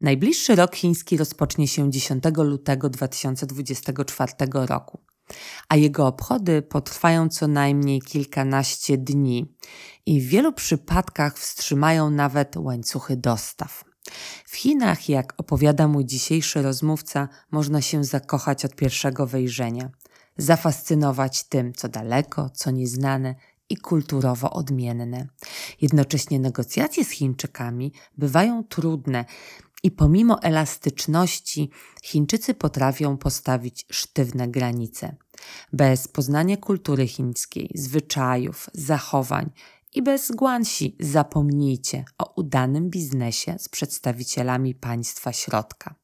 [0.00, 5.00] Najbliższy rok chiński rozpocznie się 10 lutego 2024 roku,
[5.68, 9.54] a jego obchody potrwają co najmniej kilkanaście dni
[10.06, 13.84] i w wielu przypadkach wstrzymają nawet łańcuchy dostaw.
[14.44, 19.90] W Chinach, jak opowiada mój dzisiejszy rozmówca, można się zakochać od pierwszego wejrzenia,
[20.36, 23.34] zafascynować tym, co daleko, co nieznane
[23.70, 25.26] i kulturowo odmienne.
[25.80, 29.24] Jednocześnie negocjacje z Chińczykami bywają trudne
[29.88, 31.70] i pomimo elastyczności
[32.02, 35.16] Chińczycy potrafią postawić sztywne granice.
[35.72, 39.50] Bez poznania kultury chińskiej, zwyczajów, zachowań
[39.94, 45.94] i bez guansi zapomnijcie o udanym biznesie z przedstawicielami państwa środka.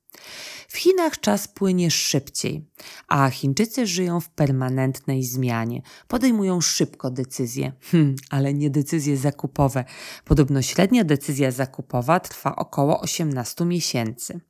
[0.68, 2.68] W Chinach czas płynie szybciej,
[3.08, 5.82] a Chińczycy żyją w permanentnej zmianie.
[6.08, 9.84] Podejmują szybko decyzje, hmm, ale nie decyzje zakupowe.
[10.24, 14.40] Podobno średnia decyzja zakupowa trwa około 18 miesięcy.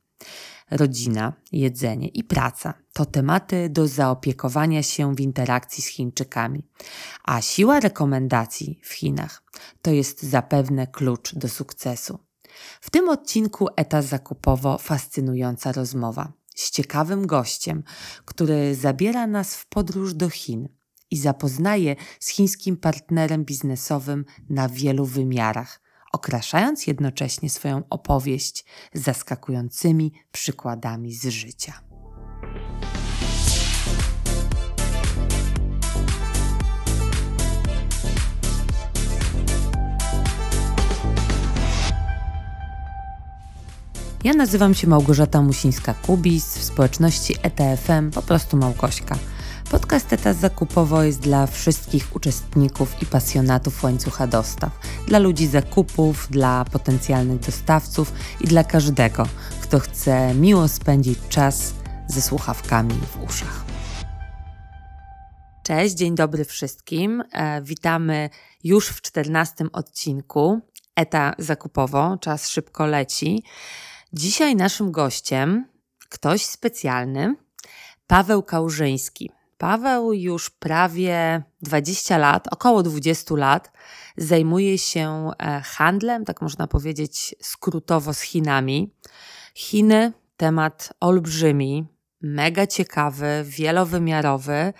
[0.71, 6.63] Rodzina, jedzenie i praca to tematy do zaopiekowania się w interakcji z Chińczykami,
[7.23, 9.43] a siła rekomendacji w Chinach
[9.81, 12.19] to jest zapewne klucz do sukcesu.
[12.81, 17.83] W tym odcinku Eta Zakupowo fascynująca rozmowa z ciekawym gościem,
[18.25, 20.69] który zabiera nas w podróż do Chin
[21.11, 25.81] i zapoznaje z chińskim partnerem biznesowym na wielu wymiarach,
[26.13, 31.81] okraszając jednocześnie swoją opowieść zaskakującymi przykładami z życia.
[44.25, 49.17] Ja nazywam się Małgorzata Musińska-Kubis, w społeczności ETFM po prostu Małgośka.
[49.71, 56.65] Podcast ETA Zakupowo jest dla wszystkich uczestników i pasjonatów łańcucha dostaw, dla ludzi zakupów, dla
[56.71, 59.27] potencjalnych dostawców i dla każdego,
[59.61, 61.73] kto chce miło spędzić czas
[62.07, 63.65] ze słuchawkami w uszach.
[65.63, 67.23] Cześć, dzień dobry wszystkim.
[67.31, 68.29] E, witamy
[68.63, 70.61] już w czternastym odcinku
[70.95, 72.17] ETA Zakupowo.
[72.21, 73.43] Czas szybko leci.
[74.13, 75.67] Dzisiaj naszym gościem
[76.09, 77.35] ktoś specjalny,
[78.07, 79.31] Paweł Kałużyński.
[79.57, 83.71] Paweł już prawie 20 lat, około 20 lat,
[84.17, 88.93] zajmuje się e, handlem, tak można powiedzieć skrótowo, z Chinami.
[89.55, 91.87] Chiny, temat olbrzymi,
[92.21, 94.73] mega ciekawy, wielowymiarowy.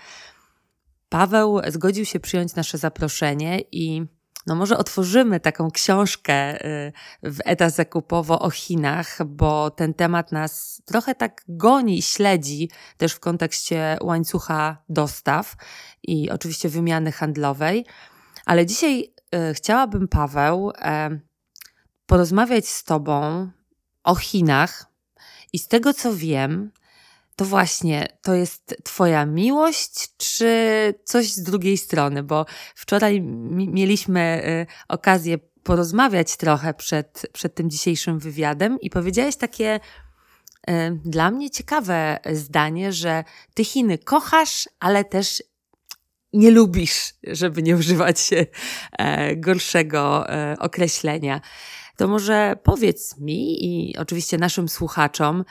[1.10, 4.06] Paweł zgodził się przyjąć nasze zaproszenie i
[4.46, 10.82] no może otworzymy taką książkę y, w Eta Zakupowo o Chinach, bo ten temat nas
[10.86, 15.56] trochę tak goni i śledzi też w kontekście łańcucha dostaw
[16.04, 17.86] i oczywiście wymiany handlowej.
[18.46, 19.14] Ale dzisiaj
[19.50, 20.72] y, chciałabym, Paweł,
[22.06, 23.50] porozmawiać z Tobą
[24.04, 24.86] o Chinach
[25.54, 26.72] i z tego co wiem,
[27.36, 32.24] to właśnie to jest Twoja miłość, czy coś z drugiej strony?
[32.24, 39.80] Bo wczoraj mieliśmy y, okazję porozmawiać trochę przed, przed tym dzisiejszym wywiadem i powiedziałeś takie
[40.70, 40.72] y,
[41.06, 45.44] dla mnie ciekawe zdanie, że Ty Chiny kochasz, ale też
[46.34, 48.46] nie lubisz, żeby nie używać się
[48.98, 51.42] e, gorszego e, określenia.
[51.98, 55.46] To może powiedz mi i oczywiście naszym słuchaczom,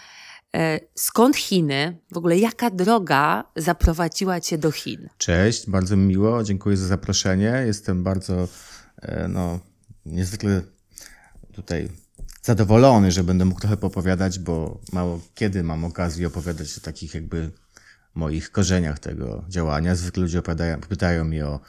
[0.94, 1.98] skąd Chiny?
[2.12, 5.08] W ogóle jaka droga zaprowadziła Cię do Chin?
[5.18, 7.62] Cześć, bardzo mi miło, dziękuję za zaproszenie.
[7.66, 8.48] Jestem bardzo,
[9.02, 9.60] e, no,
[10.06, 10.62] niezwykle
[11.52, 11.88] tutaj
[12.42, 17.50] zadowolony, że będę mógł trochę popowiadać, bo mało kiedy mam okazję opowiadać o takich jakby
[18.14, 19.94] moich korzeniach tego działania.
[19.94, 21.60] Zwykle ludzie opowiadają, pytają mi o,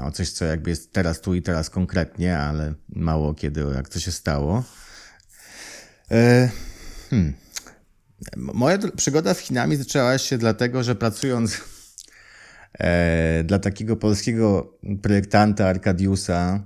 [0.00, 4.00] o coś, co jakby jest teraz tu i teraz konkretnie, ale mało kiedy, jak to
[4.00, 4.64] się stało.
[6.10, 6.50] E,
[7.10, 7.34] hmm.
[8.36, 11.60] Moja przygoda z Chinami zaczęła się dlatego, że pracując
[12.78, 16.62] e, dla takiego polskiego projektanta Arkadiusa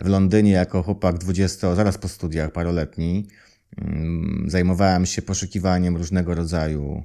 [0.00, 3.28] w Londynie jako chłopak 20, zaraz po studiach paroletni,
[3.76, 7.04] mm, zajmowałem się poszukiwaniem różnego rodzaju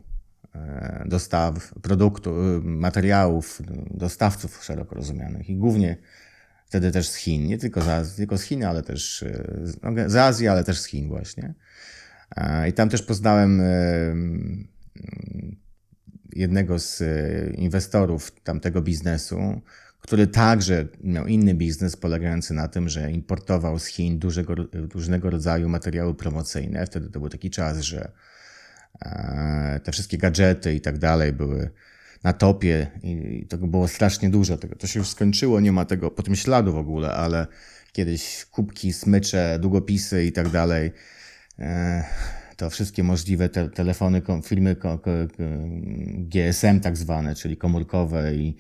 [0.56, 3.62] e, dostaw, produktów, materiałów,
[3.92, 5.98] dostawców szeroko rozumianych i głównie
[6.66, 9.44] wtedy też z Chin, nie tylko z, tylko z Chin, ale też e,
[9.84, 11.54] no, z Azji, ale też z Chin właśnie.
[12.70, 13.62] I tam też poznałem
[16.36, 19.62] jednego z e, inwestorów tamtego biznesu,
[20.02, 24.56] który także miał inny biznes polegający na tym, że importował z Chin dużego,
[24.94, 26.86] różnego rodzaju materiały promocyjne.
[26.86, 28.12] Wtedy to był taki czas, że
[29.02, 31.70] e, te wszystkie gadżety i tak dalej były
[32.24, 34.58] na topie i tego było strasznie dużo.
[34.58, 37.48] To się już skończyło, nie ma tego po tym śladu w ogóle, ale
[37.92, 40.92] kiedyś kubki, smycze, długopisy i tak dalej
[42.58, 44.76] to wszystkie możliwe te, telefony, firmy
[46.18, 48.56] GSM tak zwane, czyli komórkowe i,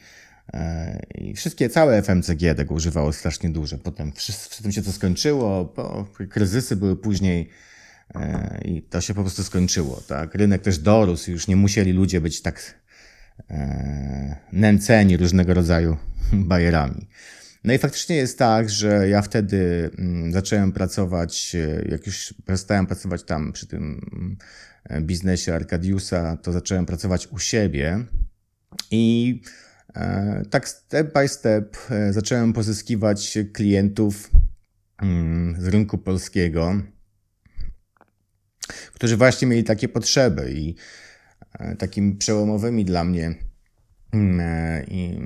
[1.15, 3.77] i wszystkie, całe FMCG tego używało strasznie dużo.
[3.77, 7.49] Potem wszystkim się to skończyło, bo kryzysy były później
[8.65, 10.01] i to się po prostu skończyło.
[10.07, 10.35] Tak?
[10.35, 12.83] Rynek też dorósł, już nie musieli ludzie być tak
[14.51, 15.97] nęceni różnego rodzaju
[16.33, 17.07] bajerami.
[17.63, 22.85] No i faktycznie jest tak, że ja wtedy mm, zacząłem pracować, e, jak już przestałem
[22.87, 24.01] pracować tam przy tym
[24.89, 28.05] mm, biznesie Arkadiusa, to zacząłem pracować u siebie
[28.91, 29.41] i
[29.95, 34.31] e, tak step by step e, zacząłem pozyskiwać klientów
[35.01, 36.81] mm, z rynku polskiego,
[38.93, 40.75] którzy właśnie mieli takie potrzeby i
[41.77, 43.35] takimi przełomowymi dla mnie
[44.87, 45.19] i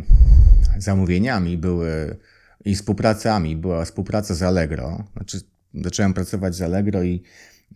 [0.78, 2.18] zamówieniami były
[2.66, 5.04] i współpracami była współpraca z Allegro.
[5.14, 5.40] Znaczy,
[5.74, 7.24] zacząłem pracować z Allegro i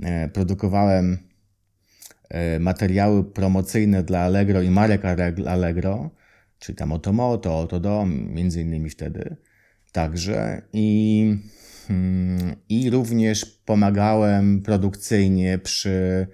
[0.03, 1.17] e, produkowałem
[2.29, 5.01] e, materiały promocyjne dla Allegro i marek
[5.47, 6.09] Allegro,
[6.59, 9.35] czyli tam Otomoto, Otodom, między innymi wtedy
[9.91, 10.61] także.
[10.73, 11.35] I,
[11.89, 16.27] mm, I również pomagałem produkcyjnie przy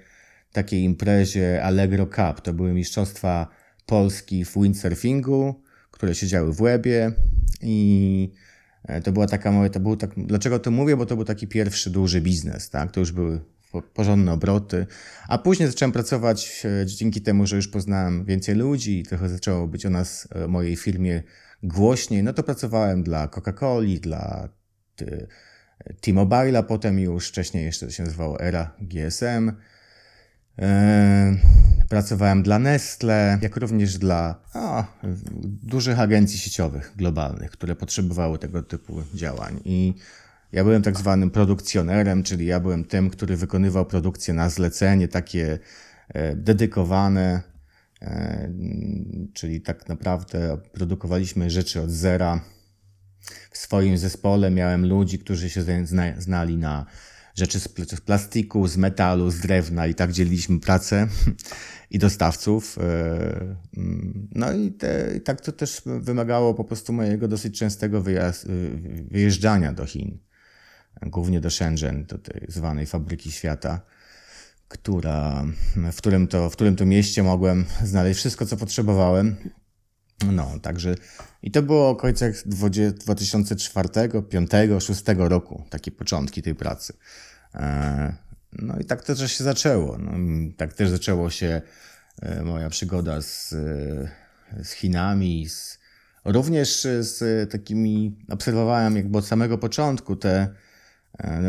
[0.52, 2.42] takiej imprezie Allegro Cup.
[2.42, 3.48] To były mistrzostwa
[3.88, 5.68] Polski w windsurfingu
[5.98, 7.12] które siedziały w łebie
[7.62, 8.32] i
[8.84, 11.48] e, to była taka moja, to był tak, dlaczego to mówię, bo to był taki
[11.48, 13.40] pierwszy duży biznes, tak, to już były
[13.94, 14.86] porządne obroty,
[15.28, 19.68] a później zacząłem pracować e, dzięki temu, że już poznałem więcej ludzi i trochę zaczęło
[19.68, 21.24] być o nas, o e, mojej firmie
[21.64, 24.50] głośniej, no to pracowałem dla Coca-Coli, dla
[26.02, 29.52] T-Mobile'a, potem już wcześniej jeszcze to się nazywało Era GSM,
[31.90, 34.86] Pracowałem dla Nestle, jak również dla o,
[35.64, 39.60] dużych agencji sieciowych globalnych, które potrzebowały tego typu działań.
[39.66, 39.94] I
[40.52, 45.60] ja byłem tak zwanym produkcjonerem, czyli ja byłem tym, który wykonywał produkcję na zlecenie, takie
[46.10, 47.42] e, dedykowane,
[48.02, 48.52] e,
[49.34, 52.42] czyli tak naprawdę produkowaliśmy rzeczy od zera.
[53.52, 55.64] W swoim zespole miałem ludzi, którzy się
[56.18, 56.86] znali na
[57.38, 57.68] rzeczy z
[58.06, 61.08] plastiku, z metalu, z drewna i tak dzieliliśmy pracę
[61.92, 62.78] i dostawców.
[62.78, 68.02] E, mm, no i, te, i tak to też wymagało po prostu mojego dosyć częstego
[68.02, 70.20] wyjazd, y, wyjeżdżania do Chin,
[71.02, 73.82] głównie do Shenzhen, do tej zwanej fabryki świata,
[74.68, 75.46] która,
[75.92, 79.36] w, którym to, w którym to mieście mogłem znaleźć wszystko, co potrzebowałem.
[80.32, 80.96] No, także
[81.44, 86.94] i to było okolicach 2004, 2005, 2006 roku, takie początki tej pracy.
[87.56, 88.14] E,
[88.54, 89.98] no i tak też się zaczęło.
[89.98, 90.12] No,
[90.58, 91.62] tak też zaczęło się
[92.22, 95.80] e, moja przygoda z, e, z Chinami, z,
[96.26, 100.48] również z takimi, obserwowałem jakby od samego początku te,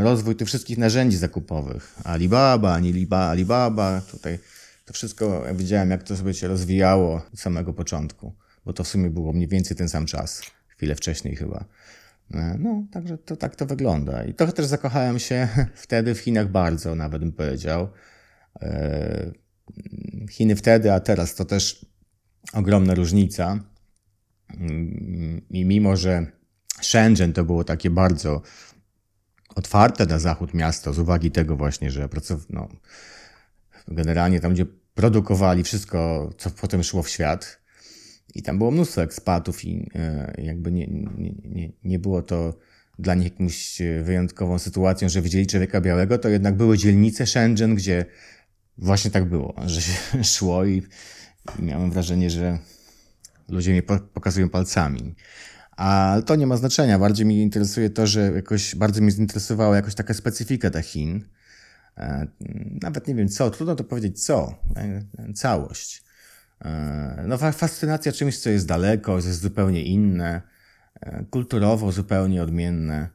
[0.02, 1.94] rozwój tych wszystkich narzędzi zakupowych.
[2.04, 4.38] Alibaba, Alibaba, Alibaba, tutaj
[4.84, 8.34] to wszystko, widziałem jak to sobie się rozwijało od samego początku,
[8.64, 11.64] bo to w sumie było mniej więcej ten sam czas, chwilę wcześniej chyba.
[12.34, 14.24] E, no, także to tak to wygląda.
[14.24, 17.88] I trochę też zakochałem się wtedy w Chinach bardzo, nawet bym powiedział.
[18.62, 19.32] E,
[20.30, 21.86] Chiny wtedy, a teraz to też
[22.52, 23.58] ogromna różnica.
[24.60, 26.26] Mm, I mimo, że
[26.82, 28.42] Shenzhen to było takie bardzo
[29.54, 32.08] otwarte na zachód miasto, z uwagi tego właśnie, że
[32.50, 32.68] no,
[33.88, 37.60] generalnie tam, gdzie produkowali wszystko, co potem szło w świat,
[38.34, 42.58] i tam było mnóstwo ekspatów i e, jakby nie, nie, nie, nie było to
[42.98, 48.04] dla nich jakąś wyjątkową sytuacją, że widzieli człowieka białego, to jednak były dzielnice Shenzhen, gdzie
[48.78, 50.82] właśnie tak było, że się szło i,
[51.58, 52.58] i miałem wrażenie, że
[53.48, 53.82] ludzie mnie
[54.14, 55.14] pokazują palcami.
[55.70, 56.98] Ale to nie ma znaczenia.
[56.98, 61.24] Bardziej mi interesuje to, że jakoś bardzo mnie zinteresowała jakoś taka specyfika tych Chin.
[61.96, 62.26] E,
[62.82, 64.54] nawet nie wiem co, trudno to powiedzieć co.
[64.76, 66.07] E, całość.
[66.64, 70.42] E, no, fascynacja czymś, co jest daleko, jest zupełnie inne,
[71.00, 73.08] e, kulturowo zupełnie odmienne.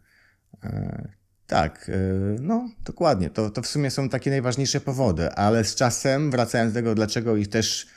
[0.63, 1.07] E,
[1.47, 1.91] tak,
[2.39, 3.29] no dokładnie.
[3.29, 7.35] To, to w sumie są takie najważniejsze powody, ale z czasem, wracając do tego, dlaczego
[7.35, 7.87] ich też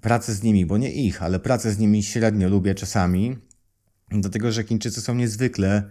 [0.00, 3.38] pracę z nimi, bo nie ich, ale pracę z nimi średnio lubię czasami,
[4.10, 5.90] dlatego że Chińczycy są niezwykle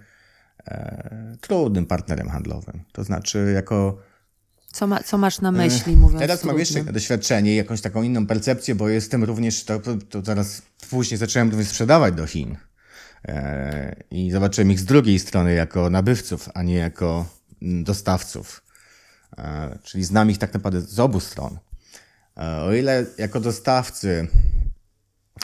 [0.67, 2.84] e, trudnym partnerem handlowym.
[2.91, 4.01] To znaczy, jako
[4.71, 8.75] co, ma, co masz na myśli, mówiąc Teraz mam jeszcze doświadczenie, jakąś taką inną percepcję,
[8.75, 12.57] bo jestem również, to, to zaraz później zacząłem również sprzedawać do Chin.
[13.27, 17.25] E, I zobaczyłem ich z drugiej strony jako nabywców, a nie jako
[17.62, 18.63] mm, dostawców.
[19.38, 21.59] E, czyli znam ich tak naprawdę z obu stron.
[22.38, 24.27] E, o ile jako dostawcy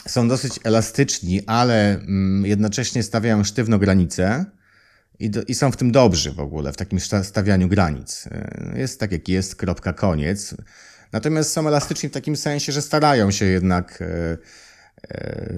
[0.06, 4.44] są dosyć elastyczni, ale mm, jednocześnie stawiają sztywno granice
[5.18, 8.28] i, do, i są w tym dobrzy w ogóle, w takim stawianiu granic.
[8.74, 10.54] Jest tak jak jest, kropka, koniec.
[11.12, 14.02] Natomiast są elastyczni w takim sensie, że starają się jednak.
[14.02, 14.36] E,
[15.10, 15.54] e,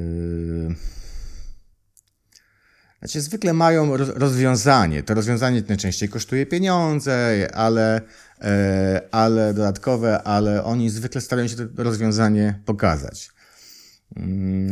[2.98, 5.02] znaczy, zwykle mają rozwiązanie.
[5.02, 8.00] To rozwiązanie najczęściej kosztuje pieniądze, ale,
[8.40, 13.30] e, ale dodatkowe, ale oni zwykle starają się to rozwiązanie pokazać.
[14.16, 14.70] Mm,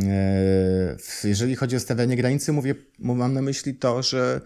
[1.23, 4.41] e, jeżeli chodzi o stawianie granicy, mówię, mam na myśli to, że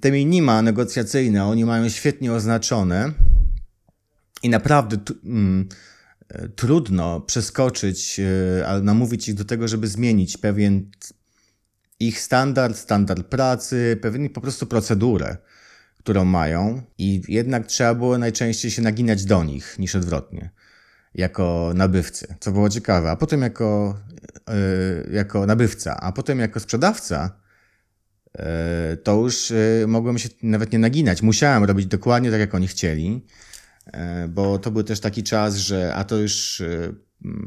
[0.00, 3.12] te minima negocjacyjne oni mają świetnie oznaczone
[4.42, 5.68] i naprawdę mm,
[6.28, 8.20] e, trudno przeskoczyć,
[8.66, 10.90] ale namówić ich do tego, żeby zmienić pewien
[12.00, 15.36] ich standard, standard pracy, pewnie po prostu procedurę,
[15.98, 16.82] którą mają.
[16.98, 20.50] I jednak trzeba było najczęściej się naginać do nich niż odwrotnie,
[21.14, 23.98] jako nabywcy, co było ciekawe, a potem jako,
[24.48, 27.47] yy, jako nabywca, a potem jako sprzedawca
[29.02, 33.24] to już yy, mogłem się nawet nie naginać, musiałem robić dokładnie tak, jak oni chcieli,
[34.28, 36.62] bo to był też taki czas, że a to już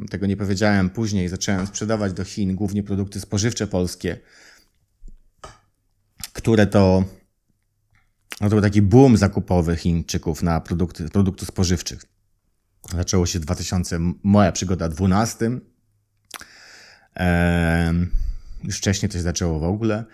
[0.09, 4.17] tego nie powiedziałem później, zacząłem sprzedawać do Chin głównie produkty spożywcze polskie,
[6.33, 7.03] które to
[8.41, 12.05] no to był taki boom zakupowy Chińczyków na produkty, produktów spożywczych.
[12.95, 15.59] Zaczęło się w 2000, moja przygoda 12.
[17.15, 18.07] Eee,
[18.63, 20.05] już wcześniej to się zaczęło w ogóle.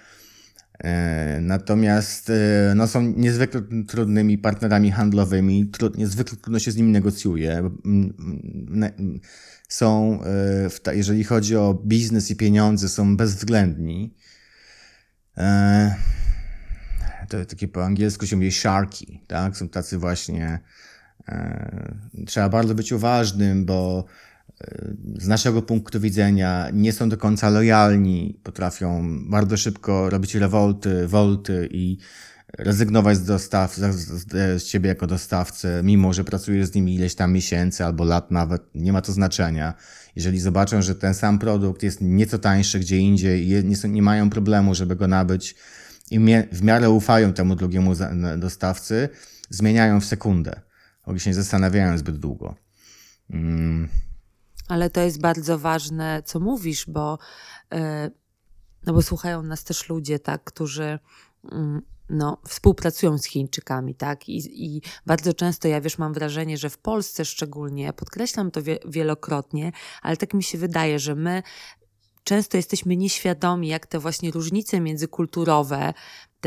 [0.84, 6.91] E, natomiast e, no, są niezwykle trudnymi partnerami handlowymi, trud, niezwykle trudno się z nimi
[6.91, 7.69] negocjuje.
[9.69, 10.19] Są,
[10.86, 14.15] e, jeżeli chodzi o biznes i pieniądze, są bezwzględni.
[17.29, 19.57] To takie po angielsku się mówi sharky, tak?
[19.57, 20.60] Są tacy właśnie.
[22.25, 24.05] Trzeba bardzo być uważnym, bo
[25.18, 31.70] z naszego punktu widzenia nie są do końca lojalni, potrafią bardzo szybko robić rewolty, wolty
[31.72, 31.98] i
[32.58, 37.86] rezygnować z dostaw, z, ciebie jako dostawcę, mimo że pracujesz z nimi ileś tam miesięcy
[37.86, 39.74] albo lat nawet, nie ma to znaczenia.
[40.16, 44.76] Jeżeli zobaczą, że ten sam produkt jest nieco tańszy gdzie indziej, nie, nie mają problemu,
[44.76, 45.56] żeby go nabyć
[46.12, 46.20] i
[46.52, 47.94] w miarę ufają temu drugiemu
[48.38, 49.10] dostawcy,
[49.50, 50.62] zmieniają w sekundę.
[51.04, 52.56] Oni się nie zastanawiają zbyt długo.
[53.30, 53.88] Mm.
[54.68, 57.18] Ale to jest bardzo ważne, co mówisz, bo,
[57.74, 58.12] e,
[58.86, 61.00] no bo słuchają nas też ludzie, tak, którzy
[61.52, 64.30] mm, no, współpracują z Chińczykami, tak?
[64.30, 68.80] I, I bardzo często ja wiesz, mam wrażenie, że w Polsce szczególnie, podkreślam to wie,
[68.86, 69.72] wielokrotnie,
[70.02, 71.44] ale tak mi się wydaje, że my
[72.24, 75.94] często jesteśmy nieświadomi, jak te właśnie różnice międzykulturowe,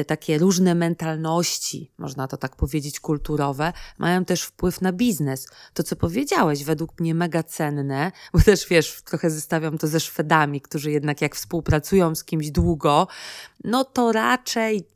[0.01, 5.47] te takie różne mentalności, można to tak powiedzieć, kulturowe, mają też wpływ na biznes.
[5.75, 10.61] To, co powiedziałeś, według mnie mega cenne, bo też wiesz, trochę zestawiam to ze Szwedami,
[10.61, 13.09] którzy jednak jak współpracują z kimś długo,
[13.65, 14.87] no to raczej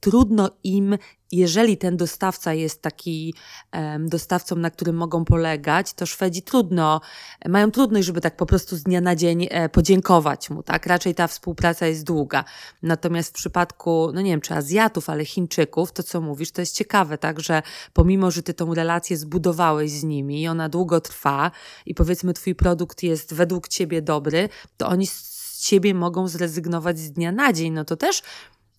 [0.00, 0.98] trudno im,
[1.32, 3.34] jeżeli ten dostawca jest taki
[3.72, 7.00] um, dostawcą, na którym mogą polegać, to Szwedzi trudno,
[7.48, 10.86] mają trudność, żeby tak po prostu z dnia na dzień e, podziękować mu, tak?
[10.86, 12.44] Raczej ta współpraca jest długa.
[12.82, 16.74] Natomiast w przypadku, no nie wiem, czy Azjatów, ale Chińczyków, to co mówisz, to jest
[16.74, 17.40] ciekawe, tak?
[17.40, 21.50] Że pomimo, że ty tą relację zbudowałeś z nimi i ona długo trwa
[21.86, 27.12] i powiedzmy twój produkt jest według ciebie dobry, to oni z ciebie mogą zrezygnować z
[27.12, 27.72] dnia na dzień.
[27.72, 28.22] No to też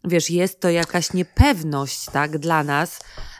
[0.04, 3.00] wiesz, jest to jakaś niepewność, tak, dla nas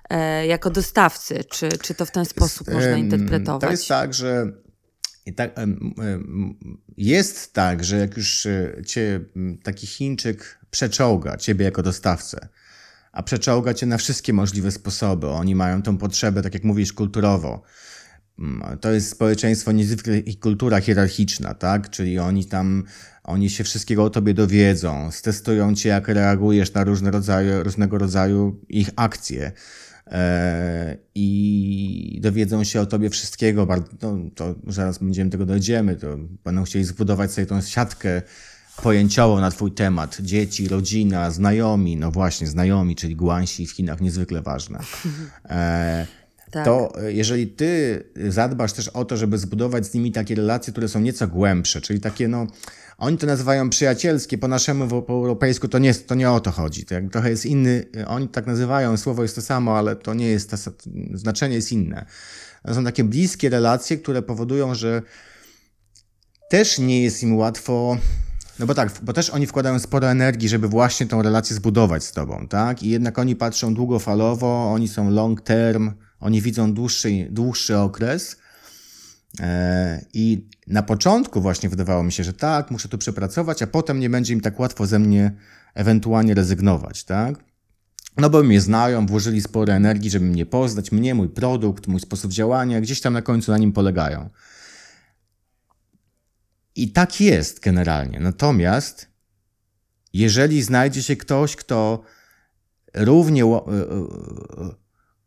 [0.10, 1.44] e, jako dostawcy.
[1.44, 3.62] Czy, czy to w ten sposób jest, można interpretować?
[3.62, 4.52] To jest tak, że
[5.36, 5.52] tak,
[6.98, 9.20] jest tak, że jak już e, cię
[9.64, 12.48] taki Chińczyk przeczołga, ciebie jako dostawcę,
[13.12, 15.28] a przeczołga cię na wszystkie możliwe sposoby.
[15.28, 17.62] Oni mają tą potrzebę, tak jak mówisz, kulturowo.
[18.82, 21.90] To jest społeczeństwo niezwykle i kultura hierarchiczna, tak?
[21.90, 22.84] Czyli oni tam
[23.24, 28.60] oni się wszystkiego o tobie dowiedzą, stestują cię, jak reagujesz na różne rodzaju, różnego rodzaju
[28.70, 29.52] ich akcje
[30.08, 33.68] e, i dowiedzą się o tobie wszystkiego.
[34.02, 38.22] No, to zaraz będziemy tego dojdziemy, to będą chcieli zbudować sobie tą siatkę
[38.84, 40.18] pojęciową na twój temat.
[40.22, 44.80] Dzieci, rodzina, znajomi, no właśnie, znajomi, czyli guansi w Chinach, niezwykle ważne.
[46.50, 46.66] E, tak.
[46.66, 51.00] To jeżeli ty zadbasz też o to, żeby zbudować z nimi takie relacje, które są
[51.00, 52.48] nieco głębsze, czyli takie no
[52.98, 56.86] oni to nazywają przyjacielskie, po naszemu, po europejsku to nie, to nie o to chodzi.
[56.86, 60.50] To trochę jest inny, oni tak nazywają, słowo jest to samo, ale to nie jest,
[60.50, 60.58] to,
[61.14, 62.06] znaczenie jest inne.
[62.66, 65.02] To są takie bliskie relacje, które powodują, że
[66.50, 67.98] też nie jest im łatwo
[68.60, 72.12] no bo tak, bo też oni wkładają sporo energii, żeby właśnie tą relację zbudować z
[72.12, 72.84] tobą, tak?
[72.84, 78.38] I jednak oni patrzą długofalowo, oni są long term, oni widzą dłuższy, dłuższy okres
[79.40, 84.00] E, I na początku właśnie wydawało mi się, że tak, muszę to przepracować, a potem
[84.00, 85.32] nie będzie im tak łatwo ze mnie
[85.74, 87.44] ewentualnie rezygnować, tak?
[88.18, 92.32] No bo mnie znają, włożyli sporo energii, żeby mnie poznać, mnie, mój produkt, mój sposób
[92.32, 94.30] działania, gdzieś tam na końcu na nim polegają.
[96.76, 98.20] I tak jest generalnie.
[98.20, 99.08] Natomiast
[100.14, 102.04] jeżeli znajdzie się ktoś, kto
[102.94, 103.60] równie, e, e,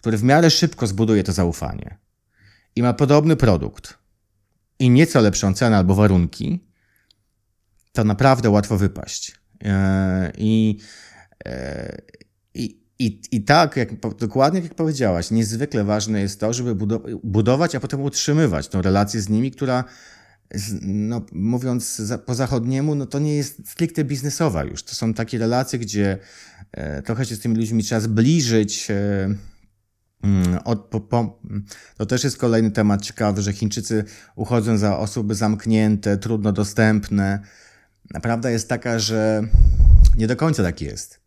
[0.02, 1.98] który w miarę szybko zbuduje to zaufanie
[2.76, 3.98] i ma podobny produkt
[4.78, 6.66] i nieco lepszą cenę albo warunki,
[7.92, 9.40] to naprawdę łatwo wypaść.
[9.64, 10.78] E, I,
[12.54, 16.74] i, i, i tak, jak, dokładnie jak powiedziałaś, niezwykle ważne jest to, żeby
[17.24, 19.84] budować, a potem utrzymywać tą relację z nimi, która
[20.82, 24.82] no, mówiąc za, po zachodniemu, no to nie jest stricte biznesowa już.
[24.82, 26.18] To są takie relacje, gdzie
[26.72, 28.90] e, trochę się z tymi ludźmi trzeba zbliżyć.
[28.90, 29.51] E,
[30.64, 31.40] od, po, po,
[31.96, 34.04] to też jest kolejny temat ciekawy, że Chińczycy
[34.36, 37.40] uchodzą za osoby zamknięte, trudno dostępne.
[38.22, 39.42] Prawda jest taka, że
[40.16, 41.20] nie do końca tak jest.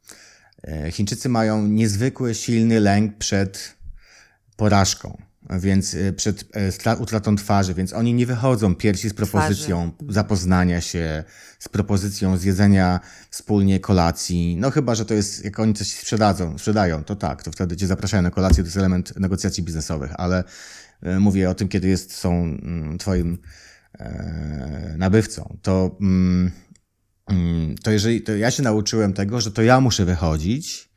[0.64, 3.76] E, Chińczycy mają niezwykły, silny lęk przed
[4.58, 6.46] porażką więc y, przed
[6.88, 10.14] e, utratą twarzy, więc oni nie wychodzą pierwsi z propozycją twarzy.
[10.14, 11.24] zapoznania się,
[11.60, 13.00] z propozycją zjedzenia
[13.30, 14.58] wspólnie kolacji.
[14.60, 17.88] No chyba, że to jest, jak oni coś sprzedadzą, sprzedają, to tak, to wtedy cię
[17.88, 20.44] zapraszają na kolację, to jest element negocjacji biznesowych, ale
[21.02, 23.38] e, mówię o tym, kiedy jest, są mm, twoim
[24.00, 25.58] e, nabywcą.
[25.62, 26.52] To, mm,
[27.28, 30.90] mm, to jeżeli, to ja się nauczyłem tego, że to ja muszę wychodzić,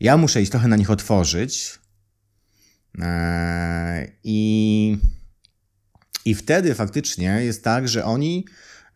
[0.00, 1.85] ja muszę iść trochę na nich otworzyć, E,
[4.24, 4.98] I,
[6.24, 8.44] I wtedy faktycznie jest tak, że oni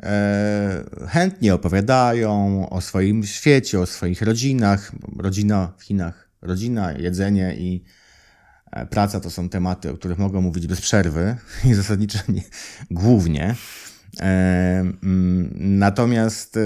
[0.02, 4.92] e, chętnie opowiadają o swoim świecie, o swoich rodzinach.
[5.18, 7.84] Rodzina w Chinach, rodzina, jedzenie i
[8.72, 11.36] e, praca to są tematy, o których mogą mówić bez przerwy
[11.70, 12.42] i zasadniczo nie,
[12.90, 13.54] głównie.
[14.20, 16.58] Mm, natomiast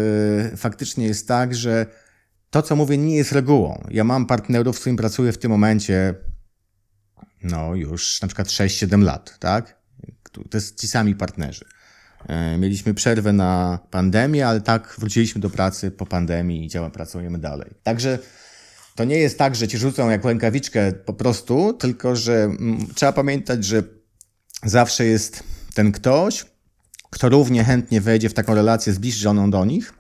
[0.56, 1.86] faktycznie jest tak, że
[2.50, 3.84] to, co mówię, nie jest regułą.
[3.90, 6.14] Ja mam partnerów, z którymi pracuję w tym momencie
[7.44, 9.76] no już na przykład 6-7 lat, tak?
[10.32, 11.64] To jest ci sami partnerzy.
[12.28, 17.38] E, mieliśmy przerwę na pandemię, ale tak wróciliśmy do pracy po pandemii i działa, pracujemy
[17.38, 17.70] dalej.
[17.82, 18.18] Także
[18.94, 23.12] to nie jest tak, że ci rzucą jak rękawiczkę po prostu, tylko że mm, trzeba
[23.12, 23.82] pamiętać, że
[24.62, 25.42] zawsze jest
[25.74, 26.46] ten ktoś,
[27.10, 29.94] kto równie chętnie wejdzie w taką relację zbliżoną do nich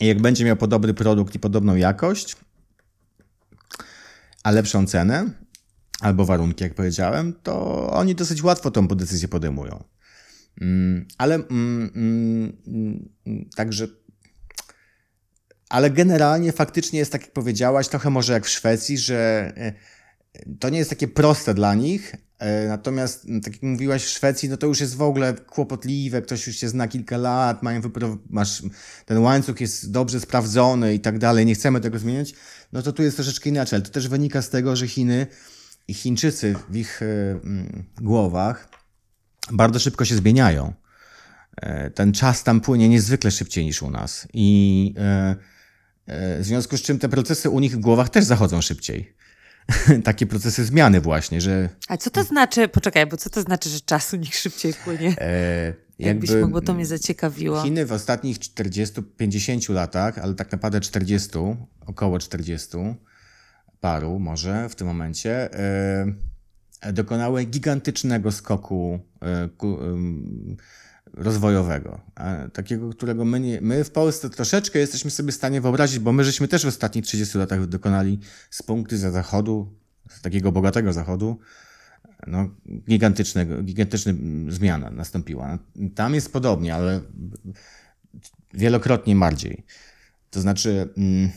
[0.00, 2.36] i jak będzie miał podobny produkt i podobną jakość,
[4.42, 5.30] a lepszą cenę,
[6.06, 9.84] albo warunki, jak powiedziałem, to oni dosyć łatwo tą decyzję podejmują.
[10.60, 11.90] Mm, ale mm,
[12.66, 13.08] mm,
[13.56, 13.88] także.
[15.68, 19.72] Ale generalnie faktycznie jest tak, jak powiedziałaś, trochę może jak w Szwecji, że e,
[20.60, 22.14] to nie jest takie proste dla nich.
[22.38, 26.46] E, natomiast, tak jak mówiłaś, w Szwecji, no to już jest w ogóle kłopotliwe, ktoś
[26.46, 27.80] już się zna kilka lat, mają
[28.30, 28.62] masz,
[29.06, 32.34] ten łańcuch jest dobrze sprawdzony i tak dalej, nie chcemy tego zmieniać,
[32.72, 33.76] no to tu jest troszeczkę inaczej.
[33.76, 35.26] Ale to też wynika z tego, że Chiny
[35.88, 38.68] i Chińczycy w ich e, mm, głowach
[39.52, 40.72] bardzo szybko się zmieniają.
[41.56, 44.28] E, ten czas tam płynie niezwykle szybciej niż u nas.
[44.32, 45.36] I e,
[46.40, 49.14] w związku z czym te procesy u nich w głowach też zachodzą szybciej.
[50.04, 51.68] Takie procesy zmiany właśnie, że...
[51.88, 55.14] A co to znaczy, poczekaj, bo co to znaczy, że czas u nich szybciej płynie?
[55.18, 55.66] E,
[55.98, 57.62] jakby, Jakbyś mógł, to mnie zaciekawiło.
[57.62, 61.30] Chiny w ostatnich 40-50 latach, ale tak naprawdę 40,
[61.86, 62.68] około 40,
[63.80, 65.54] paru może w tym momencie,
[66.82, 69.48] e, dokonały gigantycznego skoku e,
[71.14, 72.00] rozwojowego.
[72.52, 76.24] Takiego, którego my, nie, my w Polsce troszeczkę jesteśmy sobie w stanie wyobrazić, bo my
[76.24, 78.18] żeśmy też w ostatnich 30 latach dokonali
[78.50, 79.72] z punktu za zachodu,
[80.10, 81.38] z takiego bogatego zachodu,
[82.26, 82.48] no,
[82.88, 84.12] gigantycznego, gigantyczna
[84.48, 85.58] zmiana nastąpiła.
[85.94, 87.00] Tam jest podobnie, ale
[88.54, 89.64] wielokrotnie bardziej.
[90.30, 91.30] To znaczy, mm,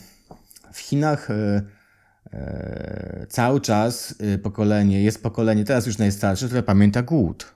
[0.72, 1.62] w Chinach e,
[3.28, 7.54] cały czas y, pokolenie, jest pokolenie, teraz już najstarsze, które pamięta głód,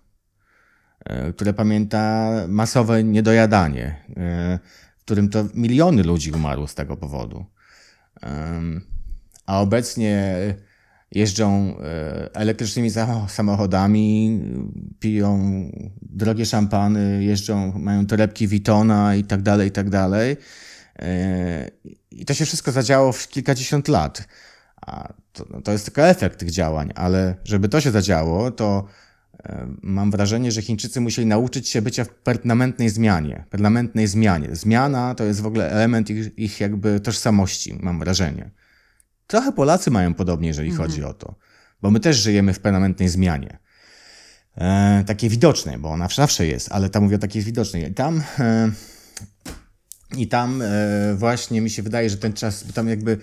[1.04, 4.58] e, które pamięta masowe niedojadanie, e,
[4.98, 7.44] w którym to miliony ludzi umarło z tego powodu.
[9.46, 10.36] A obecnie
[11.10, 11.76] jeżdżą
[12.32, 12.90] elektrycznymi
[13.28, 14.40] samochodami,
[15.00, 15.62] piją
[16.02, 20.36] drogie szampany, jeżdżą, mają torebki Witona i tak dalej, i tak dalej.
[22.10, 24.28] I to się wszystko zadziało w kilkadziesiąt lat.
[25.32, 28.86] To, no to jest tylko efekt tych działań, ale żeby to się zadziało, to
[29.44, 33.44] e, mam wrażenie, że Chińczycy musieli nauczyć się bycia w permanentnej zmianie.
[33.50, 34.48] Permanentnej zmianie.
[34.56, 38.50] Zmiana to jest w ogóle element ich, ich jakby tożsamości, mam wrażenie.
[39.26, 40.88] Trochę Polacy mają podobnie, jeżeli mhm.
[40.88, 41.34] chodzi o to,
[41.82, 43.58] bo my też żyjemy w permanentnej zmianie.
[44.54, 47.90] e, takie widocznej, bo ona zawsze jest, ale tam mówię o takiej widocznej.
[47.90, 48.70] I tam, e,
[50.16, 50.66] i tam e,
[51.14, 53.18] właśnie mi się wydaje, że ten czas, bo tam jakby,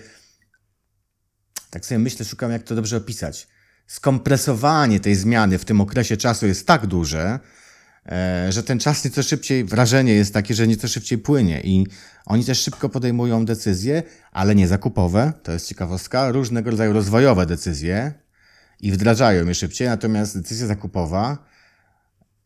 [1.72, 3.48] tak sobie myślę, szukam jak to dobrze opisać.
[3.86, 7.38] Skompresowanie tej zmiany w tym okresie czasu jest tak duże,
[8.06, 11.86] e, że ten czas nieco szybciej, wrażenie jest takie, że nieco szybciej płynie i
[12.26, 18.12] oni też szybko podejmują decyzje, ale nie zakupowe, to jest ciekawostka, różnego rodzaju rozwojowe decyzje,
[18.80, 21.38] i wdrażają je szybciej, natomiast decyzja zakupowa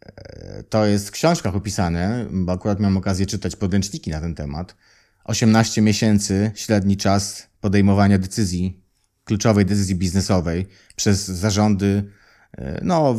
[0.07, 4.77] e, to jest w książkach opisane, bo akurat miałem okazję czytać podręczniki na ten temat.
[5.25, 8.86] 18 miesięcy średni czas podejmowania decyzji,
[9.27, 12.11] kluczowej decyzji biznesowej przez zarządy
[12.53, 13.17] e, no,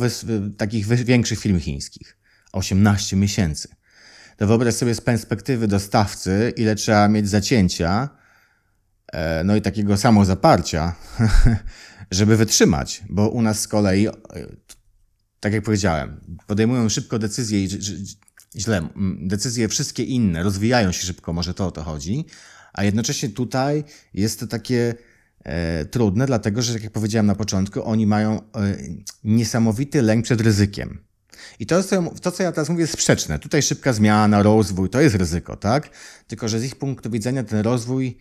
[0.56, 2.18] takich większych firm chińskich.
[2.52, 3.68] 18 miesięcy.
[4.36, 8.08] To wyobraź sobie z perspektywy dostawcy, ile trzeba mieć zacięcia,
[9.12, 10.94] e, no i takiego samozaparcia,
[12.10, 14.12] żeby wytrzymać, bo u nas z kolei, e,
[15.40, 17.68] tak jak powiedziałem, podejmują szybko decyzje i
[18.56, 18.88] źle,
[19.20, 22.24] decyzje wszystkie inne rozwijają się szybko, może to o to chodzi,
[22.72, 24.94] a jednocześnie tutaj jest to takie
[25.90, 28.42] trudne, dlatego że, tak jak powiedziałem na początku, oni mają e,
[29.24, 30.98] niesamowity lęk przed ryzykiem.
[31.60, 31.82] I to,
[32.22, 33.38] to, co ja teraz mówię, jest sprzeczne.
[33.38, 35.90] Tutaj szybka zmiana, rozwój, to jest ryzyko, tak?
[36.26, 38.18] Tylko, że z ich punktu widzenia ten rozwój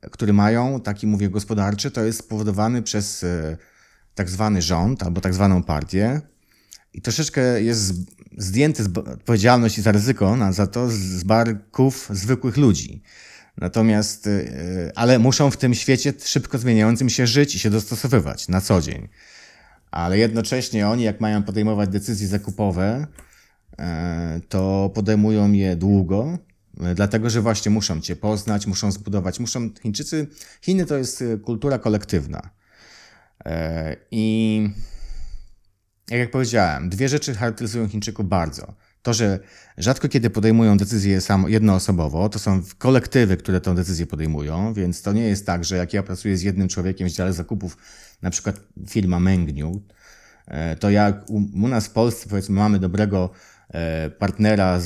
[0.00, 3.56] który mają, taki mówię gospodarczy, to jest spowodowany przez e,
[4.14, 6.20] tak zwany rząd albo tak zwaną partię
[6.92, 7.94] i troszeczkę jest
[8.38, 13.02] zdjęty odpowiedzialność za ryzyko na, za to z barków zwykłych ludzi.
[13.58, 18.60] Natomiast, e, ale muszą w tym świecie szybko zmieniającym się żyć i się dostosowywać na
[18.60, 19.08] co dzień.
[19.90, 23.06] Ale jednocześnie oni, jak mają podejmować decyzje zakupowe,
[23.78, 26.38] e, to podejmują je długo,
[26.80, 29.70] E, dlatego że właśnie muszą cię poznać, muszą zbudować, muszą.
[29.82, 30.26] Chińczycy,
[30.62, 32.50] Chiny to jest e, kultura kolektywna.
[33.44, 34.70] E, I
[36.10, 38.74] jak powiedziałem, dwie rzeczy charakteryzują Chińczyków bardzo.
[39.02, 39.38] To, że
[39.78, 45.12] rzadko kiedy podejmują decyzje sam, jednoosobowo, to są kolektywy, które tę decyzję podejmują, więc to
[45.12, 47.76] nie jest tak, że jak ja pracuję z jednym człowiekiem w dziale zakupów,
[48.22, 49.82] na przykład firma Mengniu,
[50.80, 53.30] to jak u, u nas w Polsce powiedzmy mamy dobrego
[53.74, 54.80] E, partnera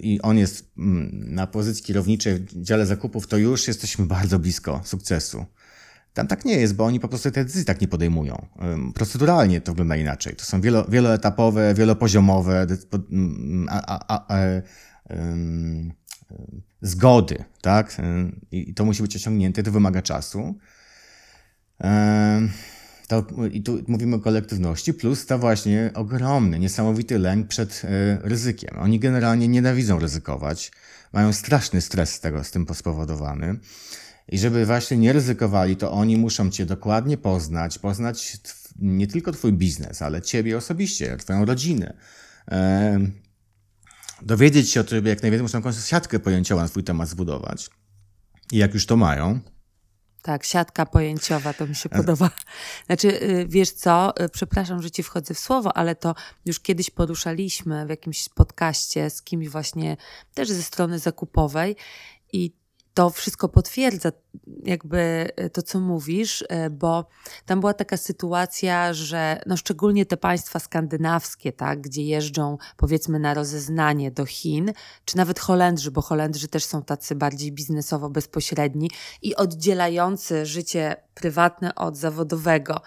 [0.00, 4.80] i on jest mm, na pozycji kierowniczej w dziale zakupów, to już jesteśmy bardzo blisko
[4.84, 5.46] sukcesu.
[6.16, 8.46] Tam tak nie jest, bo oni po prostu te decyzje tak nie podejmują.
[8.94, 10.36] Proceduralnie to wygląda inaczej.
[10.36, 12.66] To są wielo, wieloetapowe, wielopoziomowe
[13.68, 14.38] a, a, a,
[16.82, 17.96] zgody, tak?
[18.50, 20.58] I to musi być osiągnięte, to wymaga czasu.
[23.08, 28.78] To, I tu mówimy o kolektywności, plus to właśnie ogromny, niesamowity lęk przed y, ryzykiem.
[28.78, 30.72] Oni generalnie nienawidzą ryzykować,
[31.12, 33.58] mają straszny stres z tego, z tym spowodowany.
[34.28, 38.36] I żeby właśnie nie ryzykowali, to oni muszą cię dokładnie poznać, poznać
[38.78, 41.96] nie tylko twój biznes, ale ciebie osobiście, twoją rodzinę.
[42.50, 42.98] E,
[44.22, 47.70] dowiedzieć się o tobie jak najwięcej, muszą jakąś siatkę pojęciową na swój temat zbudować.
[48.52, 49.40] I jak już to mają,
[50.26, 52.30] tak, siatka pojęciowa, to mi się podoba.
[52.86, 56.90] Znaczy, y, wiesz co, y, przepraszam, że ci wchodzę w słowo, ale to już kiedyś
[56.90, 59.96] poruszaliśmy w jakimś podcaście z kimś właśnie
[60.34, 61.76] też ze strony zakupowej
[62.32, 62.52] i
[62.96, 64.12] to wszystko potwierdza
[64.64, 67.06] jakby e, to, co mówisz, e, bo
[67.46, 73.34] tam była taka sytuacja, że no szczególnie te państwa skandynawskie, tak, gdzie jeżdżą powiedzmy na
[73.34, 74.72] rozeznanie do Chin,
[75.04, 78.90] czy nawet Holendrzy, bo Holendrzy też są tacy bardziej biznesowo bezpośredni
[79.22, 82.80] i oddzielający życie prywatne od zawodowego.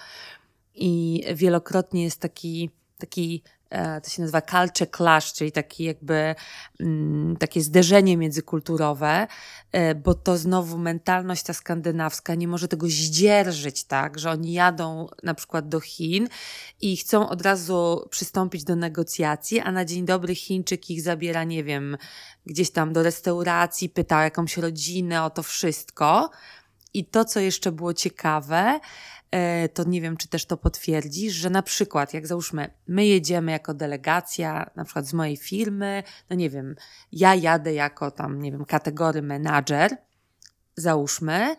[0.75, 3.43] I wielokrotnie jest taki, taki
[4.03, 6.35] to się nazywa culture clash, czyli taki jakby
[6.79, 9.27] mm, takie zderzenie międzykulturowe,
[9.71, 15.07] e, bo to znowu mentalność ta skandynawska nie może tego zdzierżyć, tak, że oni jadą
[15.23, 16.27] na przykład do Chin
[16.81, 21.63] i chcą od razu przystąpić do negocjacji, a na dzień dobry Chińczyk ich zabiera, nie
[21.63, 21.97] wiem,
[22.45, 26.29] gdzieś tam do restauracji, pyta o jakąś rodzinę, o to wszystko.
[26.93, 29.18] I to, co jeszcze było ciekawe, E,
[29.73, 33.73] to nie wiem, czy też to potwierdzisz, że na przykład, jak załóżmy, my jedziemy jako
[33.73, 36.75] delegacja, na przykład z mojej firmy, no nie wiem,
[37.11, 39.97] ja jadę jako tam, nie wiem, kategory menadżer,
[40.75, 41.55] załóżmy,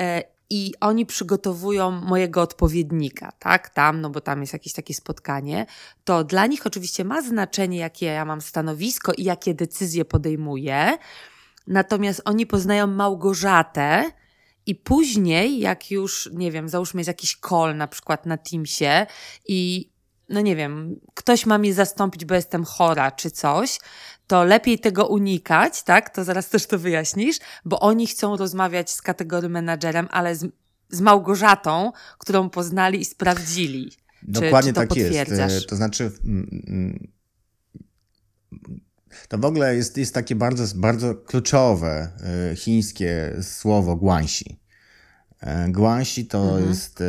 [0.00, 5.66] e, i oni przygotowują mojego odpowiednika, tak, tam, no bo tam jest jakieś takie spotkanie,
[6.04, 10.98] to dla nich oczywiście ma znaczenie, jakie ja mam stanowisko i jakie decyzje podejmuję,
[11.66, 14.04] natomiast oni poznają Małgorzatę,
[14.66, 19.06] i później, jak już, nie wiem, załóżmy jest jakiś call na przykład na Teamsie
[19.48, 19.90] i
[20.28, 23.78] no nie wiem, ktoś ma mnie zastąpić, bo jestem chora czy coś,
[24.26, 26.10] to lepiej tego unikać, tak?
[26.10, 30.46] To zaraz też to wyjaśnisz, bo oni chcą rozmawiać z kategorii menadżerem, ale z,
[30.90, 33.92] z Małgorzatą, którą poznali i sprawdzili.
[34.22, 35.32] Dokładnie czy, czy tak jest.
[35.32, 37.08] E, to znaczy, mm, mm,
[39.28, 42.10] to w ogóle jest, jest takie bardzo, bardzo kluczowe
[42.52, 44.60] e, chińskie słowo guanxi.
[45.40, 46.68] E, guanxi to mhm.
[46.68, 47.02] jest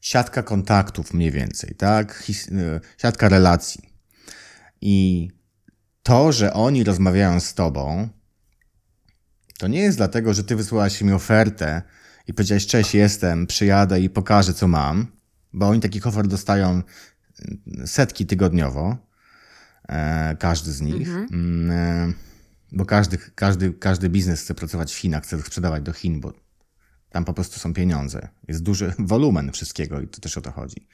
[0.00, 2.30] siatka kontaktów mniej więcej, tak?
[2.98, 3.82] Siatka relacji.
[4.80, 5.28] I
[6.02, 8.08] to, że oni rozmawiają z tobą,
[9.58, 11.82] to nie jest dlatego, że ty wysłałaś mi ofertę
[12.26, 15.06] i powiedziałeś, cześć, jestem, przyjadę i pokażę, co mam,
[15.52, 16.82] bo oni takich ofert dostają mm,
[17.86, 19.07] setki tygodniowo, e,
[20.38, 21.28] każdy z nich, mhm.
[21.32, 22.12] mm, e,
[22.72, 26.32] bo każdy, każdy, każdy biznes chce pracować w Chinach, chce sprzedawać do Chin, bo
[27.10, 28.28] tam po prostu są pieniądze.
[28.48, 30.88] Jest duży wolumen wszystkiego i to też o to chodzi.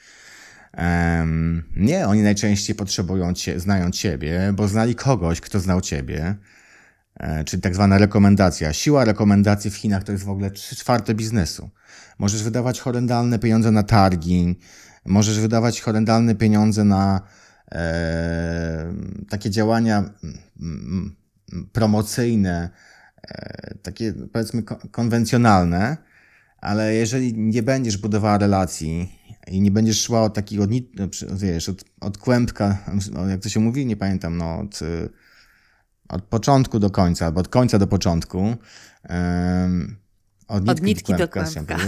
[0.79, 6.37] Um, nie, oni najczęściej potrzebują cię, znają ciebie, bo znali kogoś, kto znał ciebie,
[7.17, 8.73] e, czyli tak zwana rekomendacja.
[8.73, 11.71] Siła rekomendacji w Chinach to jest w ogóle trzy czwarte biznesu.
[12.19, 14.59] Możesz wydawać horrendalne pieniądze na targi,
[15.05, 17.44] możesz wydawać horrendalne pieniądze na e,
[19.29, 21.17] takie działania mm, mm,
[21.73, 22.71] promocyjne,
[23.23, 25.97] e, takie powiedzmy konwencjonalne,
[26.59, 31.85] ale jeżeli nie będziesz budowała relacji i nie będziesz szła od takiego, no, wiesz, od,
[32.01, 32.79] od kłębka,
[33.29, 34.81] jak to się mówi, nie pamiętam, no, od,
[36.09, 38.57] od początku do końca, albo od końca do początku.
[40.49, 41.61] Od, od nitki do kłębka.
[41.61, 41.79] Do kłębka.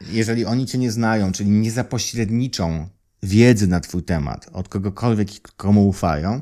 [0.00, 2.88] Jeżeli oni cię nie znają, czyli nie zapośredniczą
[3.24, 6.40] wiedzy na twój temat od kogokolwiek, komu ufają,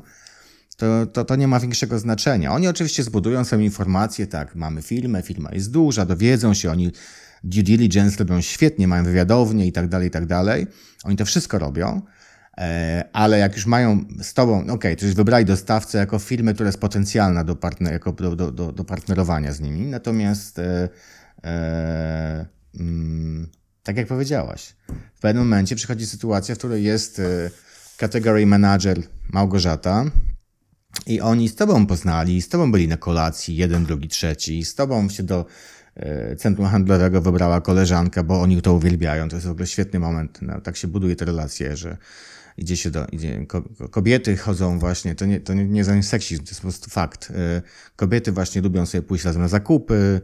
[0.77, 2.51] to, to, to nie ma większego znaczenia.
[2.53, 6.91] Oni oczywiście zbudują sobie informacje, tak, mamy firmę, firma jest duża, dowiedzą się, oni
[7.43, 10.67] due diligence robią świetnie, mają wywiadownie i tak dalej, i tak dalej.
[11.03, 12.01] Oni to wszystko robią,
[12.57, 16.67] e, ale jak już mają z tobą, ok, to już wybrali dostawcę jako firmę, która
[16.67, 20.89] jest potencjalna do, partner, jako do, do, do partnerowania z nimi, natomiast e,
[21.43, 22.45] e,
[22.79, 23.47] mm,
[23.83, 24.75] tak jak powiedziałaś,
[25.13, 27.49] w pewnym momencie przychodzi sytuacja, w której jest e,
[27.97, 30.05] category manager Małgorzata,
[31.07, 35.09] i oni z tobą poznali, z tobą byli na kolacji, jeden, drugi, trzeci, z tobą
[35.09, 35.45] się do
[35.95, 39.29] e, centrum handlowego wybrała koleżanka, bo oni to uwielbiają.
[39.29, 40.39] To jest w ogóle świetny moment.
[40.41, 41.97] No, tak się buduje te relacje, że
[42.57, 43.05] idzie się do.
[43.05, 43.45] Idzie,
[43.91, 47.31] kobiety chodzą właśnie, to nie, to nie, nie seksizm, to jest po prostu fakt.
[47.31, 47.61] E,
[47.95, 50.21] kobiety właśnie lubią sobie pójść razem na zakupy,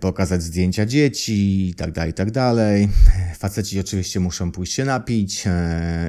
[0.00, 2.88] pokazać zdjęcia dzieci i tak dalej, i tak dalej.
[3.38, 5.44] Faceci oczywiście muszą pójść się napić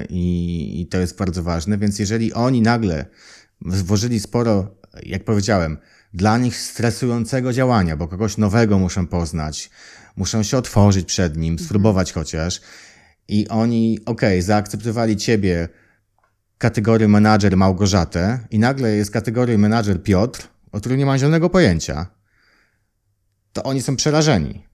[0.08, 3.06] i, i to jest bardzo ważne, więc jeżeli oni nagle
[3.60, 5.78] włożyli sporo, jak powiedziałem,
[6.14, 9.70] dla nich stresującego działania, bo kogoś nowego muszą poznać,
[10.16, 11.66] muszą się otworzyć przed nim, mhm.
[11.66, 12.60] spróbować chociaż.
[13.28, 15.68] I oni, okej, okay, zaakceptowali ciebie
[16.58, 22.17] kategorię menadżer Małgorzatę i nagle jest kategoria menadżer Piotr, o którym nie ma zielonego pojęcia.
[23.52, 24.68] To oni są przerażeni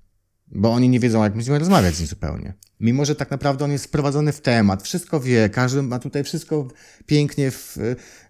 [0.55, 2.55] bo oni nie wiedzą, jak będziemy rozmawiać z nim zupełnie.
[2.81, 6.69] Mimo, że tak naprawdę on jest wprowadzony w temat, wszystko wie, każdy ma tutaj wszystko
[7.07, 7.79] pięknie, w,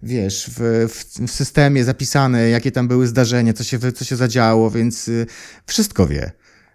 [0.02, 5.08] wiesz, w, w, systemie zapisane, jakie tam były zdarzenia, co się, co się zadziało, więc
[5.08, 5.26] y,
[5.66, 6.32] wszystko wie.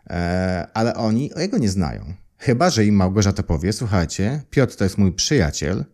[0.10, 2.14] E, ale oni jego nie znają.
[2.38, 5.86] Chyba, że im Małgorzata powie, słuchajcie, Piotr to jest mój przyjaciel,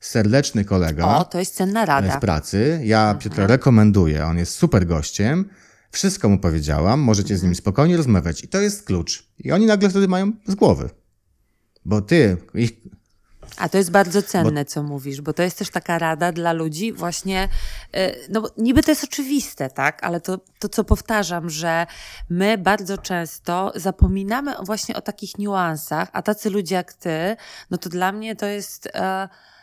[0.00, 1.06] serdeczny kolega.
[1.06, 2.16] O, to jest cenna rada.
[2.16, 2.80] W pracy.
[2.84, 5.44] Ja Piotra rekomenduję, on jest super gościem
[5.94, 8.44] wszystko mu powiedziałam, możecie z nim spokojnie rozmawiać.
[8.44, 9.28] I to jest klucz.
[9.38, 10.90] I oni nagle wtedy mają z głowy.
[11.84, 12.72] Bo ty, ich,
[13.56, 14.70] a to jest bardzo cenne, bo...
[14.70, 17.48] co mówisz, bo to jest też taka rada dla ludzi, właśnie,
[17.96, 21.86] y, no niby to jest oczywiste, tak, ale to, to co powtarzam, że
[22.30, 27.36] my bardzo często zapominamy właśnie o takich niuansach, a tacy ludzie jak ty,
[27.70, 28.88] no to dla mnie to jest.
[28.94, 29.53] Uh,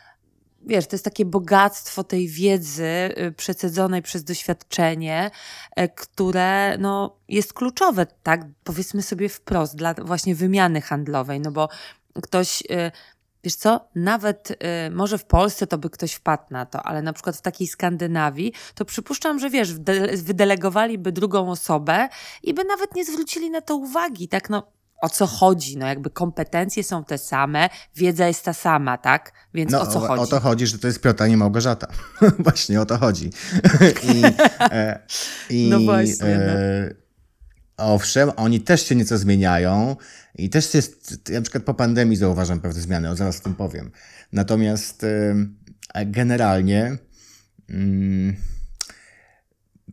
[0.66, 2.84] wiesz, to jest takie bogactwo tej wiedzy
[3.18, 5.30] y, przecedzonej przez doświadczenie,
[5.76, 11.68] e, które no, jest kluczowe, tak, powiedzmy sobie wprost, dla właśnie wymiany handlowej, no bo
[12.22, 12.90] ktoś, y,
[13.44, 14.56] wiesz co, nawet y,
[14.90, 18.52] może w Polsce to by ktoś wpadł na to, ale na przykład w takiej Skandynawii,
[18.74, 19.74] to przypuszczam, że wiesz,
[20.22, 22.08] wydelegowaliby drugą osobę
[22.42, 25.76] i by nawet nie zwrócili na to uwagi, tak, no o co chodzi.
[25.76, 29.32] No jakby kompetencje są te same, wiedza jest ta sama, tak?
[29.54, 30.22] Więc no, o co chodzi?
[30.22, 31.88] O to chodzi, że to jest Piotr, a nie Małgorzata.
[32.38, 33.30] właśnie o to chodzi.
[34.14, 34.22] I,
[34.60, 34.98] e,
[35.50, 36.26] i, no właśnie.
[36.26, 37.02] E, no.
[37.76, 39.96] Owszem, oni też się nieco zmieniają
[40.34, 43.54] i też jest, ja na przykład po pandemii zauważam pewne zmiany, o zaraz o tym
[43.54, 43.90] powiem.
[44.32, 45.04] Natomiast
[45.94, 46.96] e, generalnie
[47.70, 48.36] mm,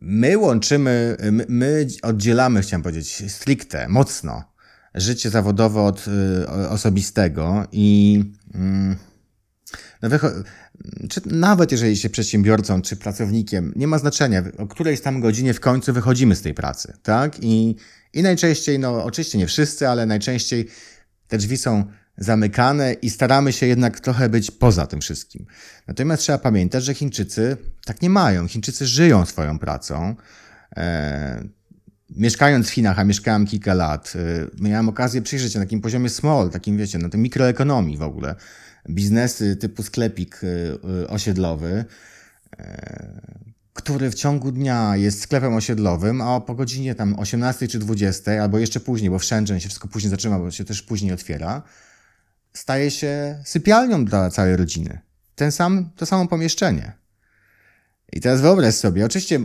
[0.00, 4.50] my łączymy, my, my oddzielamy, chciałem powiedzieć, stricte, mocno
[4.94, 8.24] życie zawodowe od y, osobistego i
[8.54, 8.96] mm,
[10.02, 10.08] no
[11.08, 15.60] czy nawet jeżeli się przedsiębiorcą czy pracownikiem, nie ma znaczenia, o którejś tam godzinie w
[15.60, 17.36] końcu wychodzimy z tej pracy, tak?
[17.42, 17.76] I,
[18.12, 20.68] i najczęściej, no oczywiście nie wszyscy, ale najczęściej
[21.28, 21.84] Te drzwi są
[22.18, 25.46] zamykane i staramy się jednak trochę być poza tym wszystkim.
[25.86, 28.48] Natomiast trzeba pamiętać, że Chińczycy tak nie mają.
[28.48, 30.14] Chińczycy żyją swoją pracą.
[30.76, 31.44] E,
[32.16, 36.08] mieszkając w Chinach, a mieszkałem kilka lat, e, miałem okazję przyjrzeć się na takim poziomie
[36.08, 38.34] small, takim wiecie, na tym mikroekonomii w ogóle.
[38.90, 41.84] Biznesy typu sklepik e, osiedlowy,
[43.72, 48.58] który w ciągu dnia jest sklepem osiedlowym, a po godzinie tam 18 czy 20, albo
[48.58, 51.62] jeszcze później, bo w Shenzhen się wszystko później zaczyna, bo się też później otwiera,
[52.52, 54.98] staje się sypialnią dla całej rodziny.
[55.34, 56.99] Ten sam, to samo pomieszczenie.
[58.12, 59.38] I teraz wyobraź sobie, oczywiście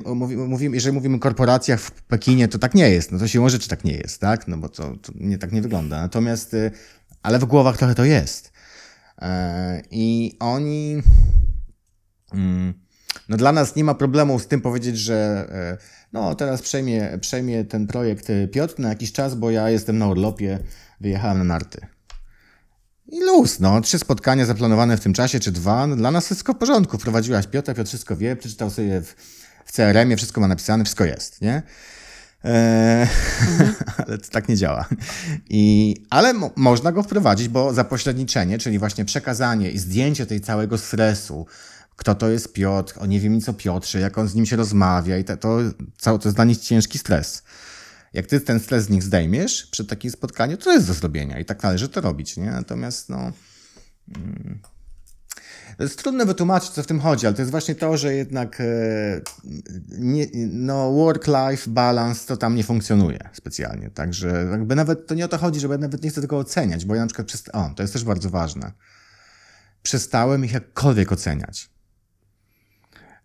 [0.47, 3.11] mówimy, jeżeli mówimy o korporacjach w Pekinie, to tak nie jest.
[3.11, 4.47] No to się może, czy tak nie jest, tak?
[4.47, 6.01] No bo to, to nie tak nie wygląda.
[6.01, 6.71] Natomiast, y,
[7.23, 8.51] ale w głowach trochę to jest.
[9.21, 11.01] E, I oni,
[12.33, 12.73] mm,
[13.29, 15.77] no dla nas nie ma problemu z tym powiedzieć, że e,
[16.13, 20.59] no teraz przejmie, przejmie ten projekt Piotr na jakiś czas, bo ja jestem na urlopie,
[21.01, 21.94] wyjechałem na narty.
[23.07, 23.81] I luz, no.
[23.81, 25.87] Trzy spotkania zaplanowane w tym czasie, czy dwa.
[25.87, 26.97] No, dla nas wszystko w porządku.
[26.97, 29.15] Wprowadziłaś Piotra, Piotr wszystko wie, przeczytał sobie w,
[29.65, 31.63] w CRM-ie, wszystko ma napisane, wszystko jest, nie?
[32.43, 33.01] Eee,
[33.51, 33.75] mhm.
[33.97, 34.85] ale to tak nie działa.
[35.49, 40.77] I, ale mo można go wprowadzić, bo zapośredniczenie, czyli właśnie przekazanie i zdjęcie tej całego
[40.77, 41.45] stresu,
[41.95, 44.55] kto to jest Piotr, o nie wiem nic o Piotrze, jak on z nim się
[44.55, 45.59] rozmawia i to, to,
[46.03, 47.43] to jest dla nich ciężki stres.
[48.15, 51.45] Jak ty ten stres z nich zdejmiesz przed takim spotkaniem, to jest do zrobienia i
[51.45, 52.51] tak należy to robić, nie?
[52.51, 53.31] Natomiast no...
[54.15, 54.59] Mm,
[55.77, 58.61] to jest trudno wytłumaczyć, co w tym chodzi, ale to jest właśnie to, że jednak
[58.61, 58.65] e,
[59.97, 63.89] nie, no, work-life balance to tam nie funkcjonuje specjalnie.
[63.89, 66.95] Także jakby nawet to nie o to chodzi, że nawet nie chcę tego oceniać, bo
[66.95, 68.71] ja na przykład przez, o, to jest też bardzo ważne.
[69.83, 71.69] Przestałem ich jakkolwiek oceniać.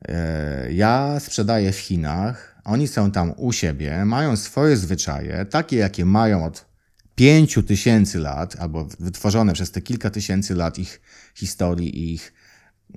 [0.09, 6.05] E, ja sprzedaję w Chinach oni są tam u siebie, mają swoje zwyczaje, takie jakie
[6.05, 6.70] mają od
[7.14, 11.01] pięciu tysięcy lat, albo wytworzone przez te kilka tysięcy lat ich
[11.35, 12.33] historii i ich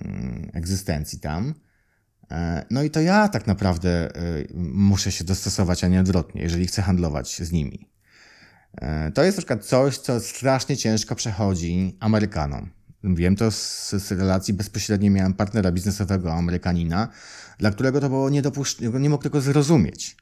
[0.01, 1.53] mm, egzystencji tam.
[2.31, 4.19] E, no i to ja tak naprawdę e,
[4.73, 7.89] muszę się dostosować, a nie odwrotnie, jeżeli chcę handlować z nimi.
[8.81, 12.69] E, to jest na przykład coś, co strasznie ciężko przechodzi Amerykanom.
[13.03, 17.07] Wiem to z, z relacji bezpośredniej miałem partnera biznesowego Amerykanina,
[17.57, 20.17] dla którego to było niedopuszczalne, nie mógł tego zrozumieć.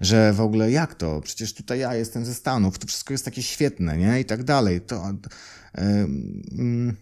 [0.00, 1.20] Że w ogóle jak to?
[1.20, 4.20] Przecież tutaj ja jestem ze Stanów, to wszystko jest takie świetne, nie?
[4.20, 4.80] I tak dalej.
[4.80, 5.14] To,
[5.78, 6.94] yy,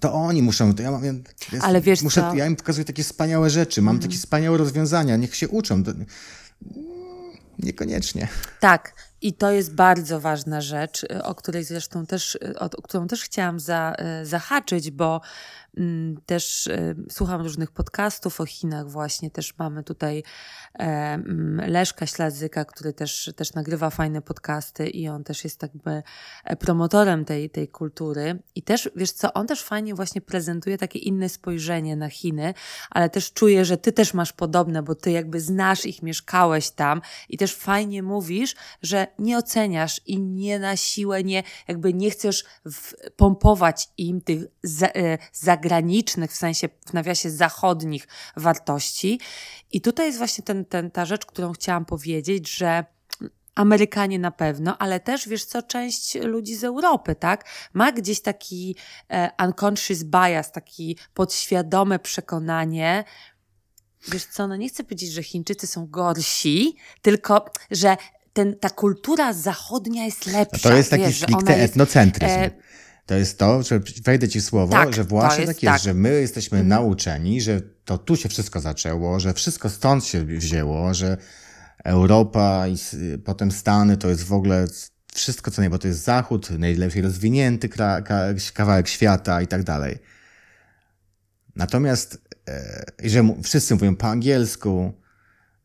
[0.00, 1.18] to oni muszą, to ja mam, jest,
[1.60, 2.34] Ale wiesz muszę, co?
[2.34, 4.02] ja im pokazuję takie wspaniałe rzeczy, mam mm.
[4.02, 5.84] takie wspaniałe rozwiązania, niech się uczą.
[5.84, 5.92] To,
[7.58, 8.28] niekoniecznie.
[8.60, 13.22] Tak, i to jest bardzo ważna rzecz, o której zresztą też, o, o którą też
[13.22, 15.20] chciałam za, e, zahaczyć, bo
[16.26, 19.30] też e, słucham różnych podcastów o Chinach właśnie.
[19.30, 20.22] Też mamy tutaj
[20.74, 26.02] e, mm, Leszka Śladzyka, który też, też nagrywa fajne podcasty i on też jest jakby
[26.44, 28.42] e, promotorem tej, tej kultury.
[28.54, 32.54] I też, wiesz co, on też fajnie właśnie prezentuje takie inne spojrzenie na Chiny,
[32.90, 37.00] ale też czuję, że ty też masz podobne, bo ty jakby znasz ich, mieszkałeś tam
[37.28, 42.44] i też fajnie mówisz, że nie oceniasz i nie na siłę, nie, jakby nie chcesz
[43.16, 44.88] pompować im tych za,
[45.32, 49.20] za zagranicznych, w sensie w nawiasie zachodnich wartości.
[49.72, 52.84] I tutaj jest właśnie ten, ten, ta rzecz, którą chciałam powiedzieć, że
[53.54, 57.44] Amerykanie na pewno, ale też wiesz co, część ludzi z Europy, tak?
[57.72, 58.76] Ma gdzieś taki
[59.08, 63.04] e, unconscious bias, taki podświadome przekonanie,
[64.08, 67.96] wiesz co, no nie chcę powiedzieć, że Chińczycy są gorsi, tylko że
[68.32, 70.68] ten, ta kultura zachodnia jest lepsza.
[70.68, 72.40] to jest taki wiesz, stricte etnocentryzm.
[72.40, 75.74] Jest, e, to jest to, że wejdę ci słowo, tak, że właśnie jest, tak jest,
[75.74, 75.82] tak.
[75.82, 76.68] że my jesteśmy mhm.
[76.68, 81.16] nauczeni, że to tu się wszystko zaczęło, że wszystko stąd się wzięło, że
[81.84, 82.76] Europa i
[83.24, 84.66] potem Stany to jest w ogóle
[85.14, 87.68] wszystko co nie, bo to jest Zachód, najlepiej rozwinięty
[88.54, 89.98] kawałek świata i tak dalej.
[91.56, 94.92] Natomiast, e, że wszyscy mówią po angielsku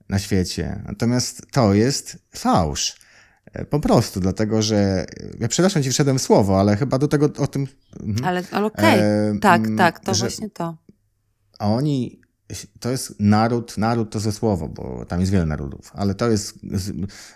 [0.10, 2.96] na świecie, natomiast to jest fałsz.
[3.66, 5.06] Po prostu, dlatego że e,
[5.40, 7.68] ja przepraszam ci wszedłem w słowo, ale chyba do tego o tym.
[8.04, 8.26] Mhm.
[8.26, 9.40] Ale, ale okej, okay.
[9.40, 10.78] tak, tak, to właśnie to.
[11.60, 12.22] A oni,
[12.80, 16.60] to jest naród, naród to ze słowo, bo tam jest wiele narodów, ale to jest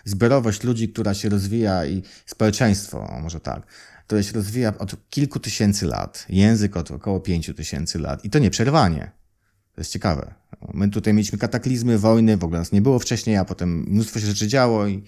[0.04, 3.66] zbiorowość ludzi, która się rozwija i społeczeństwo, może tak,
[4.06, 8.38] które się rozwija od kilku tysięcy lat, język od około pięciu tysięcy lat i to
[8.38, 9.10] nieprzerwanie.
[9.74, 10.34] To jest ciekawe.
[10.74, 14.26] My tutaj mieliśmy kataklizmy, wojny, w ogóle nas nie było wcześniej, a potem mnóstwo się
[14.26, 15.04] rzeczy działo i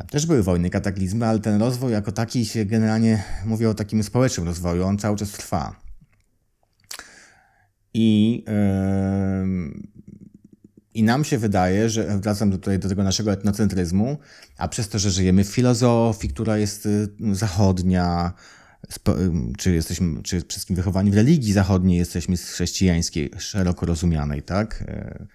[0.00, 4.02] tam też były wojny, kataklizmy, ale ten rozwój jako taki się generalnie mówi o takim
[4.02, 5.80] społecznym rozwoju, on cały czas trwa.
[7.94, 9.82] I, yy,
[10.94, 14.18] I nam się wydaje, że wracam tutaj do tego naszego etnocentryzmu,
[14.58, 18.32] a przez to, że żyjemy w filozofii, która jest y, zachodnia,
[19.58, 24.84] czy jesteśmy, czy wszystkim wychowani w religii zachodniej, jesteśmy z chrześcijańskiej, szeroko rozumianej, tak?
[24.88, 25.26] E,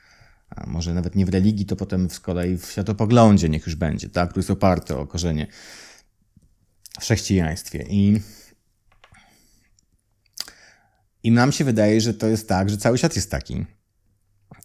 [0.56, 4.10] a może nawet nie w religii, to potem z kolei w światopoglądzie niech już będzie,
[4.10, 4.30] tak?
[4.30, 5.47] Który jest oparty o korzenie
[6.99, 7.86] w chrześcijaństwie.
[7.89, 8.22] I,
[11.24, 13.66] I nam się wydaje, że to jest tak, że cały świat jest taki.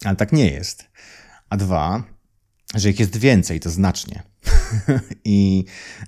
[0.05, 0.83] Ale tak nie jest.
[1.49, 2.03] A dwa,
[2.75, 4.23] że ich jest więcej, to znacznie.
[5.25, 5.65] I,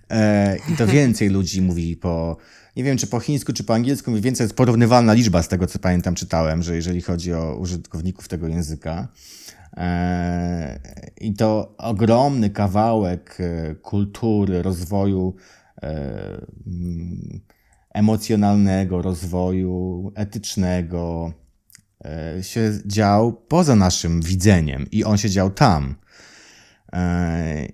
[0.09, 2.37] e, I to więcej ludzi mówi po,
[2.75, 5.67] nie wiem czy po chińsku, czy po angielsku, mniej więcej jest porównywalna liczba z tego,
[5.67, 9.07] co pamiętam, czytałem, że jeżeli chodzi o użytkowników tego języka.
[11.21, 15.35] I to ogromny kawałek e, kultury, rozwoju
[15.83, 15.87] e,
[16.67, 17.41] mm,
[17.93, 21.33] emocjonalnego, rozwoju etycznego
[22.05, 25.95] e, się dział poza naszym widzeniem i on się dział tam.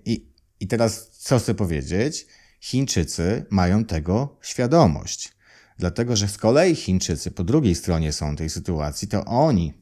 [0.05, 0.29] I,
[0.59, 2.27] I teraz co chcę powiedzieć?
[2.61, 5.33] Chińczycy mają tego świadomość.
[5.77, 9.73] Dlatego, że z kolei Chińczycy po drugiej stronie są tej sytuacji, to oni,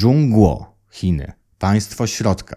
[0.00, 1.32] Zhongguo, Chiny,
[1.64, 2.56] państwo środka,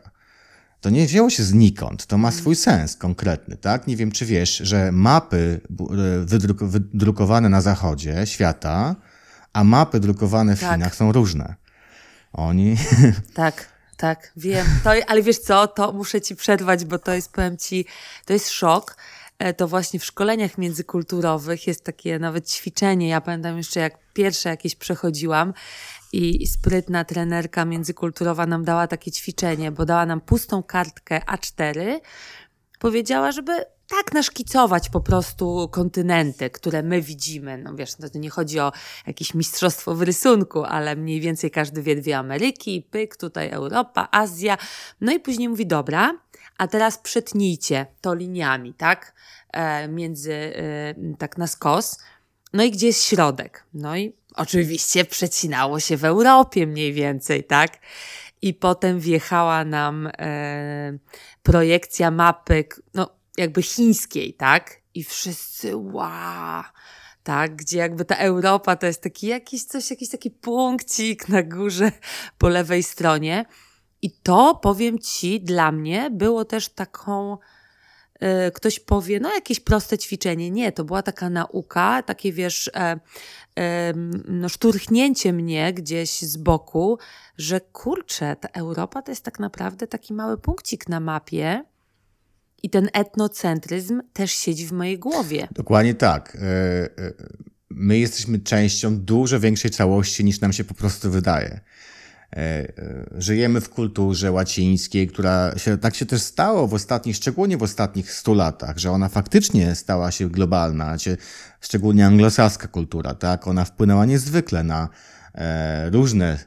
[0.82, 3.88] to nie wzięło się znikąd, to ma swój sens konkretny, tak?
[3.88, 5.62] Nie wiem, czy wiesz, że mapy
[6.26, 8.95] wydruk wydrukowane na zachodzie świata,
[9.53, 10.72] a mapy drukowane w tak.
[10.72, 11.55] Chinach są różne.
[12.34, 12.78] Oni...
[13.34, 13.78] Tak.
[13.97, 14.66] Tak, wiem.
[14.84, 17.86] To, ale wiesz co, to muszę ci przerwać, bo to jest, powiem ci,
[18.26, 18.97] to jest szok.
[19.39, 23.07] E, to właśnie w szkoleniach międzykulturowych jest takie nawet ćwiczenie.
[23.07, 25.53] Ja pamiętam jeszcze, jak pierwsze jakieś przechodziłam
[26.13, 31.99] i sprytna trenerka międzykulturowa nam dała takie ćwiczenie, bo dała nam pustą kartkę A4.
[32.79, 37.57] Powiedziała, żeby tak naszkicować po prostu kontynenty, które my widzimy.
[37.57, 38.71] No wiesz, to nie chodzi o
[39.07, 44.57] jakieś mistrzostwo w rysunku, ale mniej więcej każdy wie dwie Ameryki, pyk, tutaj Europa, Azja.
[45.01, 46.13] No i później mówi, dobra,
[46.58, 49.14] a teraz przetnijcie to liniami, tak?
[49.53, 51.99] E, między, e, tak na skos.
[52.53, 53.66] No i gdzie jest środek?
[53.74, 57.78] No i oczywiście przecinało się w Europie mniej więcej, tak?
[58.41, 60.97] I potem wjechała nam e,
[61.43, 64.82] projekcja mapy, no jakby chińskiej, tak?
[64.93, 66.64] I wszyscy, wow,
[67.24, 67.55] tak?
[67.55, 71.91] Gdzie jakby ta Europa to jest taki jakiś coś, jakiś taki punkcik na górze
[72.38, 73.45] po lewej stronie.
[74.01, 77.37] I to, powiem Ci, dla mnie było też taką,
[78.21, 80.51] yy, ktoś powie, no jakieś proste ćwiczenie.
[80.51, 82.99] Nie, to była taka nauka, takie wiesz, e,
[83.59, 83.93] e,
[84.27, 86.97] no szturchnięcie mnie gdzieś z boku,
[87.37, 91.63] że kurczę, ta Europa to jest tak naprawdę taki mały punkcik na mapie,
[92.63, 95.47] i ten etnocentryzm też siedzi w mojej głowie.
[95.51, 96.35] Dokładnie tak.
[96.35, 97.13] E, e,
[97.69, 101.59] my jesteśmy częścią dużo większej całości niż nam się po prostu wydaje.
[102.36, 102.73] E,
[103.17, 108.11] żyjemy w kulturze łacińskiej, która się, tak się też stało w ostatnich, szczególnie w ostatnich
[108.11, 110.95] stu latach, że ona faktycznie stała się globalna,
[111.61, 113.47] szczególnie anglosaska kultura, tak?
[113.47, 114.89] Ona wpłynęła niezwykle na
[115.91, 116.39] różne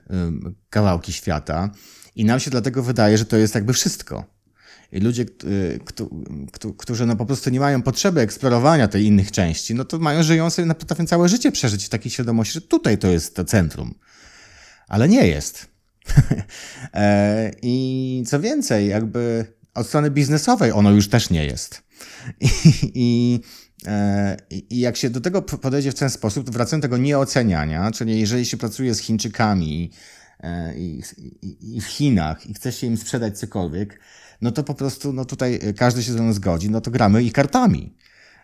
[0.71, 1.71] kawałki świata
[2.17, 4.25] i nam się dlatego wydaje, że to jest jakby wszystko.
[4.93, 5.81] I ludzie, y,
[6.79, 10.51] którzy no po prostu nie mają potrzeby eksplorowania tej innych części, no to mają, żyją
[10.51, 13.95] sobie, potrafią całe życie przeżyć w takiej świadomości, że tutaj to jest to centrum.
[14.89, 15.70] Ale nie jest.
[16.95, 21.83] E, I co więcej, jakby od strony biznesowej ono już też nie jest.
[22.83, 23.41] I,
[23.87, 26.97] e, i, I, jak się do tego podejdzie w ten sposób, to wracam do tego
[26.97, 29.91] nieoceniania, czyli jeżeli się pracuje z Chińczykami
[30.41, 31.03] e, i,
[31.43, 34.01] i, i w Chinach i chce się im sprzedać cokolwiek,
[34.41, 37.33] no to po prostu no tutaj każdy się ze mną zgodzi, no to gramy ich
[37.33, 37.97] kartami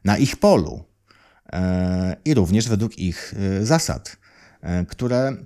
[0.05, 0.85] na ich polu
[2.25, 4.17] i również według ich zasad,
[4.89, 5.37] które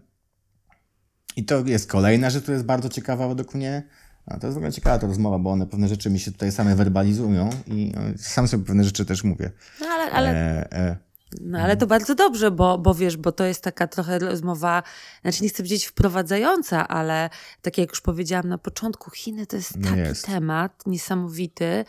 [1.40, 3.82] i to jest kolejna rzecz, która jest bardzo ciekawa według mnie.
[4.26, 6.52] A to jest w ogóle ciekawa ta rozmowa, bo one pewne rzeczy mi się tutaj
[6.52, 9.50] same werbalizują i sam sobie pewne rzeczy też mówię.
[9.80, 10.30] No ale, ale...
[10.30, 10.96] E, e,
[11.40, 14.82] no ale to bardzo dobrze, bo, bo wiesz, bo to jest taka trochę rozmowa,
[15.22, 17.30] znaczy nie chcę powiedzieć wprowadzająca, ale
[17.62, 20.26] tak jak już powiedziałam na początku, Chiny to jest taki jest.
[20.26, 21.84] temat niesamowity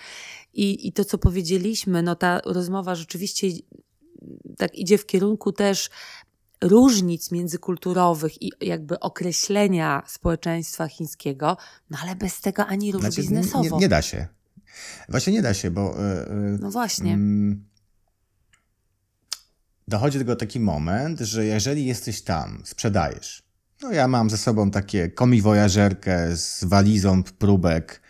[0.53, 3.47] i, i to, co powiedzieliśmy, no ta rozmowa rzeczywiście
[4.57, 5.89] tak idzie w kierunku też
[6.61, 11.57] różnic międzykulturowych i jakby określenia społeczeństwa chińskiego,
[11.89, 13.75] no ale bez tego ani rusz znaczy, biznesowo.
[13.75, 14.27] Nie, nie, da się.
[15.09, 15.95] Właśnie nie da się, bo...
[15.99, 17.11] Yy, no właśnie.
[17.11, 17.57] Yy,
[19.87, 23.43] dochodzi do tego taki moment, że jeżeli jesteś tam, sprzedajesz.
[23.81, 28.01] No ja mam ze sobą takie komiwojażerkę z walizą próbek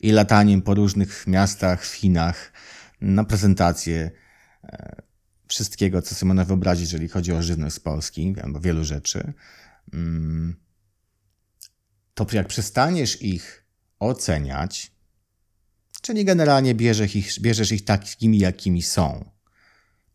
[0.00, 2.52] i lataniem po różnych miastach w Chinach
[3.00, 4.10] na prezentację
[4.64, 5.05] e,
[5.48, 9.32] wszystkiego, co sobie można wyobrazić, jeżeli chodzi o żywność z Polski, albo wielu rzeczy.
[9.92, 10.56] Mm.
[12.14, 13.64] to jak przestaniesz ich
[13.98, 14.92] oceniać,
[16.02, 19.24] czyli generalnie bierzesz ich, bierzesz ich takimi, jakimi są,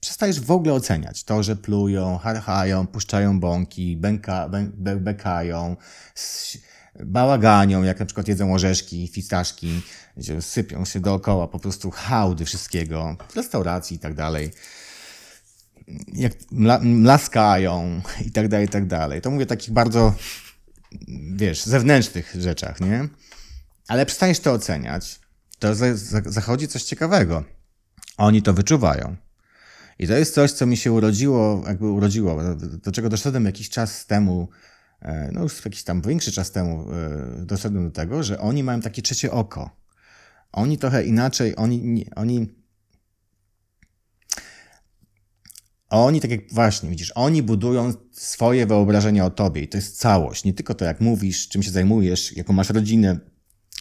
[0.01, 5.75] przestajesz w ogóle oceniać to, że plują, harchają, puszczają bąki, bęka, bę, bekają,
[6.99, 9.81] bałaganią, jak na przykład jedzą orzeszki, fistaszki,
[10.39, 14.51] sypią się dookoła po prostu hałdy wszystkiego, w restauracji i tak dalej.
[16.13, 16.33] Jak
[16.81, 19.21] mlaskają i tak dalej, i tak dalej.
[19.21, 20.13] To mówię o takich bardzo,
[21.35, 23.07] wiesz, zewnętrznych rzeczach, nie?
[23.87, 25.19] Ale przestajesz to oceniać,
[25.59, 25.67] to
[26.25, 27.43] zachodzi coś ciekawego.
[28.17, 29.15] Oni to wyczuwają.
[29.99, 34.05] I to jest coś, co mi się urodziło, jakby urodziło, do czego doszedłem jakiś czas
[34.05, 34.47] temu,
[35.01, 38.81] e, no już jakiś tam większy czas temu e, doszedłem do tego, że oni mają
[38.81, 39.69] takie trzecie oko.
[40.51, 42.49] Oni trochę inaczej, oni, oni,
[45.91, 50.43] oni tak jak właśnie, widzisz, oni budują swoje wyobrażenia o tobie i to jest całość.
[50.43, 53.19] Nie tylko to, jak mówisz, czym się zajmujesz, jaką masz rodzinę,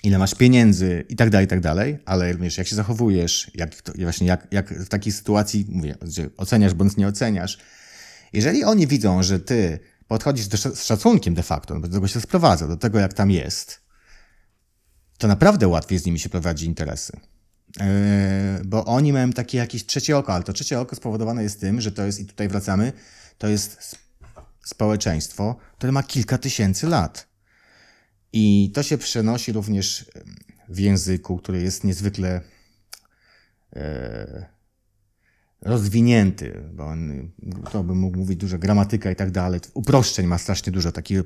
[0.03, 3.83] ile masz pieniędzy i tak dalej, i tak dalej, ale również jak się zachowujesz, jak
[3.83, 7.59] to, właśnie jak, jak w takiej sytuacji, mówię, gdzie oceniasz bądź nie oceniasz.
[8.33, 12.69] Jeżeli oni widzą, że ty podchodzisz do, z szacunkiem de facto, do tego się sprowadza,
[12.69, 13.81] do tego jak tam jest,
[15.19, 17.21] to naprawdę łatwiej z nimi się prowadzi interesy.
[17.77, 21.81] Yy, bo oni mają takie jakieś trzecie oko, ale to trzecie oko spowodowane jest tym,
[21.81, 22.93] że to jest, i tutaj wracamy,
[23.39, 23.97] to jest
[24.65, 27.29] społeczeństwo, które ma kilka tysięcy lat.
[28.33, 30.11] I to się przenosi również
[30.69, 32.41] w języku, który jest niezwykle
[33.77, 34.47] e,
[35.63, 37.31] rozwinięty, bo on,
[37.73, 39.61] to bym mógł mówić dużo gramatyka i tak dalej.
[39.75, 40.93] Uproszczeń ma strasznie dużo.
[40.93, 41.17] Taki,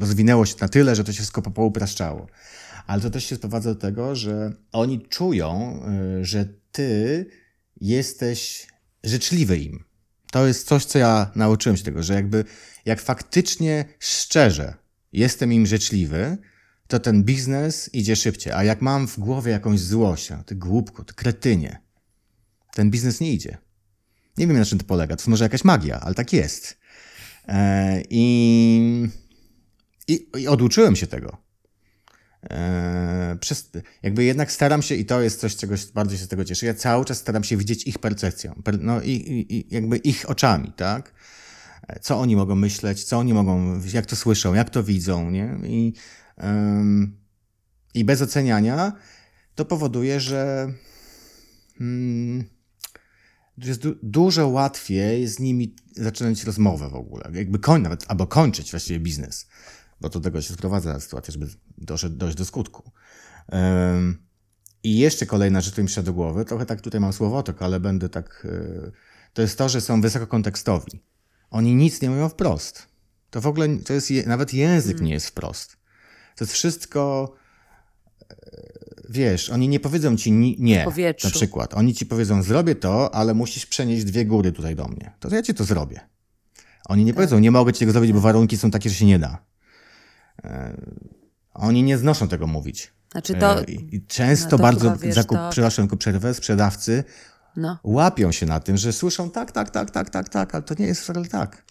[0.00, 2.26] rozwinęło się na tyle, że to się wszystko poupraszczało.
[2.88, 5.80] Ale to też się sprowadza do tego, że oni czują,
[6.20, 7.26] e, że ty
[7.80, 8.66] jesteś
[9.04, 9.84] życzliwy im.
[10.32, 12.44] To jest coś, co ja nauczyłem się tego, że jakby
[12.84, 14.74] jak faktycznie szczerze
[15.12, 16.38] jestem im życzliwy,
[16.86, 18.52] to ten biznes idzie szybciej.
[18.52, 21.82] A jak mam w głowie jakąś złość, ty głupku, ty kretynie,
[22.74, 23.58] ten biznes nie idzie.
[24.36, 25.16] Nie wiem, na czym to polega.
[25.16, 26.78] To może jakaś magia, ale tak jest.
[27.48, 29.08] E, I,
[30.08, 31.47] i, i oduczyłem się tego.
[32.50, 33.70] E, przez,
[34.02, 36.74] jakby jednak staram się, i to jest coś, czego bardzo się z tego cieszę, ja
[36.74, 39.10] cały czas staram się widzieć ich percepcją, per, no i,
[39.48, 41.12] i, jakby ich oczami, tak?
[42.00, 45.58] co oni mogą myśleć, co oni mogą, jak to słyszą, jak to widzą, nie?
[45.64, 45.92] I,
[46.36, 47.16] um,
[47.94, 48.92] i bez oceniania
[49.54, 50.72] to powoduje, że
[51.78, 52.44] hmm,
[53.58, 58.70] jest du dużo łatwiej z nimi zaczynać rozmowę w ogóle, jakby koń, nawet, albo kończyć
[58.70, 59.48] właściwie biznes,
[60.00, 61.46] bo do tego się sprowadza sytuacja, żeby
[61.78, 62.90] doszedł, dojść do skutku.
[64.82, 67.80] I jeszcze kolejna rzecz, która mi przyszła do głowy, trochę tak tutaj mam słowotok, ale
[67.80, 68.92] będę tak, yy,
[69.32, 71.02] to jest to, że są wysoko kontekstowi.
[71.50, 72.88] Oni nic nie mówią wprost.
[73.30, 75.06] To w ogóle, to jest, nawet język hmm.
[75.06, 75.76] nie jest wprost.
[76.36, 77.32] To jest wszystko,
[78.30, 78.36] e,
[79.08, 80.86] wiesz, oni nie powiedzą ci nie,
[81.24, 81.74] na przykład.
[81.74, 85.12] Oni ci powiedzą, zrobię to, ale musisz przenieść dwie góry tutaj do mnie.
[85.20, 86.00] To ja ci to zrobię.
[86.88, 87.16] Oni nie tak.
[87.16, 89.47] powiedzą, nie mogę ci tego zrobić, bo warunki są takie, że się nie da.
[90.44, 90.80] E,
[91.54, 92.92] oni nie znoszą tego mówić.
[93.12, 95.50] Znaczy to, e, I często no bardzo, chyba, wiesz, zakup, to...
[95.50, 97.04] przepraszam, przerwę, sprzedawcy
[97.56, 97.78] no.
[97.84, 100.86] łapią się na tym, że słyszą tak, tak, tak, tak, tak, tak, ale to nie
[100.86, 101.68] jest wcale tak.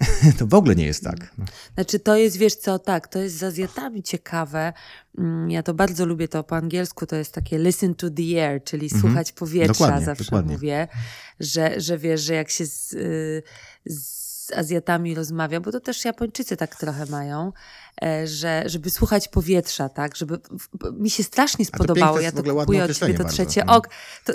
[0.38, 1.34] to w ogóle nie jest tak.
[1.74, 4.72] Znaczy to jest, wiesz co, tak, to jest z Azjatami ciekawe.
[5.18, 8.64] Mm, ja to bardzo lubię to po angielsku, to jest takie listen to the air,
[8.64, 9.00] czyli mhm.
[9.00, 10.52] słuchać powietrza, dokładnie, zawsze dokładnie.
[10.52, 10.88] mówię,
[11.40, 13.42] że, że wiesz, że jak się z, y,
[14.50, 17.52] z Azjatami rozmawia, bo to też Japończycy tak trochę mają,
[18.02, 20.38] e, że żeby słuchać powietrza, tak, żeby,
[20.92, 23.88] mi się strasznie spodobało, ja to kupuję od ciebie to trzecie ok.
[24.24, 24.32] To,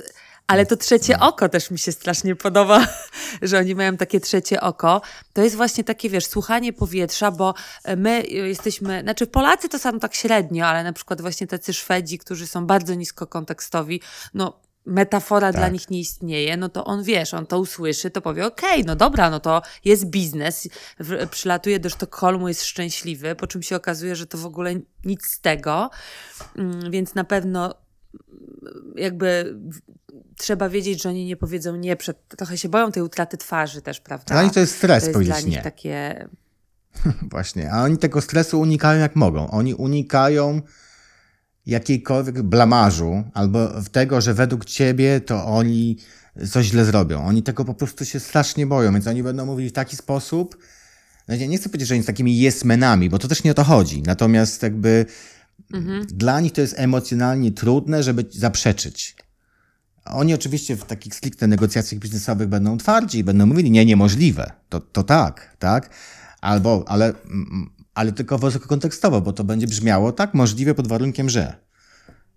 [0.47, 1.27] ale to trzecie no.
[1.27, 2.87] oko też mi się strasznie podoba,
[3.41, 5.01] że oni mają takie trzecie oko.
[5.33, 7.53] To jest właśnie takie, wiesz, słuchanie powietrza, bo
[7.97, 12.47] my jesteśmy, znaczy Polacy to są tak średnio, ale na przykład właśnie tacy Szwedzi, którzy
[12.47, 14.01] są bardzo nisko kontekstowi,
[14.33, 15.61] no metafora tak.
[15.61, 18.83] dla nich nie istnieje, no to on wiesz, on to usłyszy, to powie, okej, okay,
[18.87, 20.67] no dobra, no to jest biznes,
[20.99, 24.73] w, przylatuje do Sztokholmu, jest szczęśliwy, po czym się okazuje, że to w ogóle
[25.05, 25.89] nic z tego,
[26.55, 27.75] mm, więc na pewno
[28.95, 29.59] jakby
[30.37, 33.99] trzeba wiedzieć, że oni nie powiedzą nie przed, trochę się boją tej utraty twarzy też,
[33.99, 34.33] prawda?
[34.33, 35.61] Dla nich to jest stres to jest powiedzieć dla nich nie.
[35.63, 36.27] takie...
[37.31, 39.51] Właśnie, a oni tego stresu unikają jak mogą.
[39.51, 40.61] Oni unikają
[41.65, 45.97] jakiejkolwiek blamażu albo tego, że według ciebie to oni
[46.51, 47.25] coś źle zrobią.
[47.25, 50.57] Oni tego po prostu się strasznie boją, więc oni będą mówili w taki sposób,
[51.27, 53.63] no nie chcę powiedzieć, że oni są takimi jest-menami, bo to też nie o to
[53.63, 54.01] chodzi.
[54.01, 55.05] Natomiast jakby
[55.73, 56.05] mhm.
[56.07, 59.15] dla nich to jest emocjonalnie trudne, żeby zaprzeczyć.
[60.05, 64.51] Oni oczywiście w takich stricte negocjacjach biznesowych będą twardzi i będą mówili, nie, niemożliwe.
[64.69, 65.89] To, to tak, tak?
[66.41, 67.13] Albo, ale
[67.95, 71.55] ale tylko wysokokontekstowo, bo to będzie brzmiało tak możliwe pod warunkiem, że.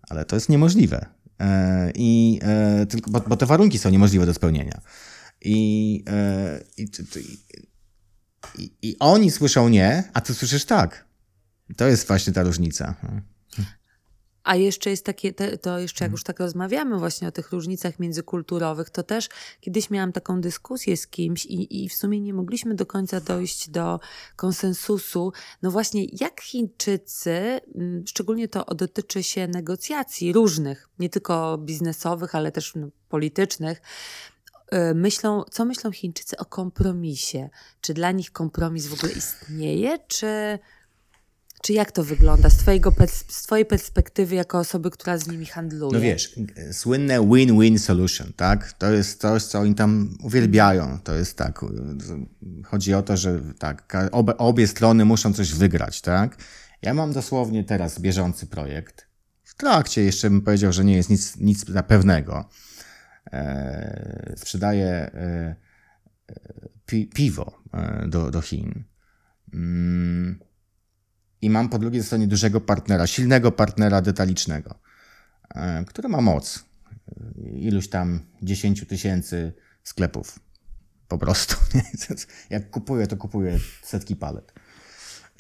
[0.09, 1.07] Ale to jest niemożliwe.
[1.41, 4.81] E, I, e, tylko, bo, te warunki są niemożliwe do spełnienia.
[5.41, 6.89] I, e, i,
[8.59, 11.05] i, i oni słyszą nie, a ty słyszysz tak.
[11.77, 12.95] To jest właśnie ta różnica.
[14.49, 15.32] A jeszcze jest takie,
[15.62, 19.28] to jeszcze jak już tak rozmawiamy właśnie o tych różnicach międzykulturowych, to też
[19.61, 23.70] kiedyś miałam taką dyskusję z kimś i, i w sumie nie mogliśmy do końca dojść
[23.70, 24.01] do
[24.36, 25.32] konsensusu.
[25.62, 32.53] No właśnie, jak Chińczycy, mm, szczególnie to dotyczy się negocjacji różnych, nie tylko biznesowych, ale
[32.53, 33.82] też no, politycznych,
[34.72, 37.51] y, myślą, co myślą Chińczycy o kompromisie?
[37.80, 40.59] Czy dla nich kompromis w ogóle istnieje, czy
[41.63, 42.93] czy jak to wygląda z, twojego,
[43.29, 45.93] z twojej perspektywy jako osoby, która z nimi handluje?
[45.93, 46.35] No wiesz,
[46.73, 48.73] słynne win-win solution, tak?
[48.73, 50.99] To jest coś, co oni tam uwielbiają.
[51.05, 51.65] To jest tak,
[52.65, 56.37] chodzi o to, że tak, obie, obie strony muszą coś wygrać, tak?
[56.83, 59.09] Ja mam dosłownie teraz bieżący projekt.
[59.45, 62.49] W trakcie jeszcze bym powiedział, że nie jest nic, nic na pewnego.
[63.33, 65.57] E, sprzedaję e,
[66.87, 68.85] pi, piwo e, do, do Chin.
[69.55, 70.47] Mm
[71.43, 74.74] i mam po drugiej stronie dużego partnera, silnego partnera detalicznego,
[75.55, 76.64] e, który ma moc
[77.53, 80.39] iluś tam 10 tysięcy sklepów.
[81.09, 81.57] Po prostu.
[82.51, 84.53] Jak kupuję, to kupuję setki palet.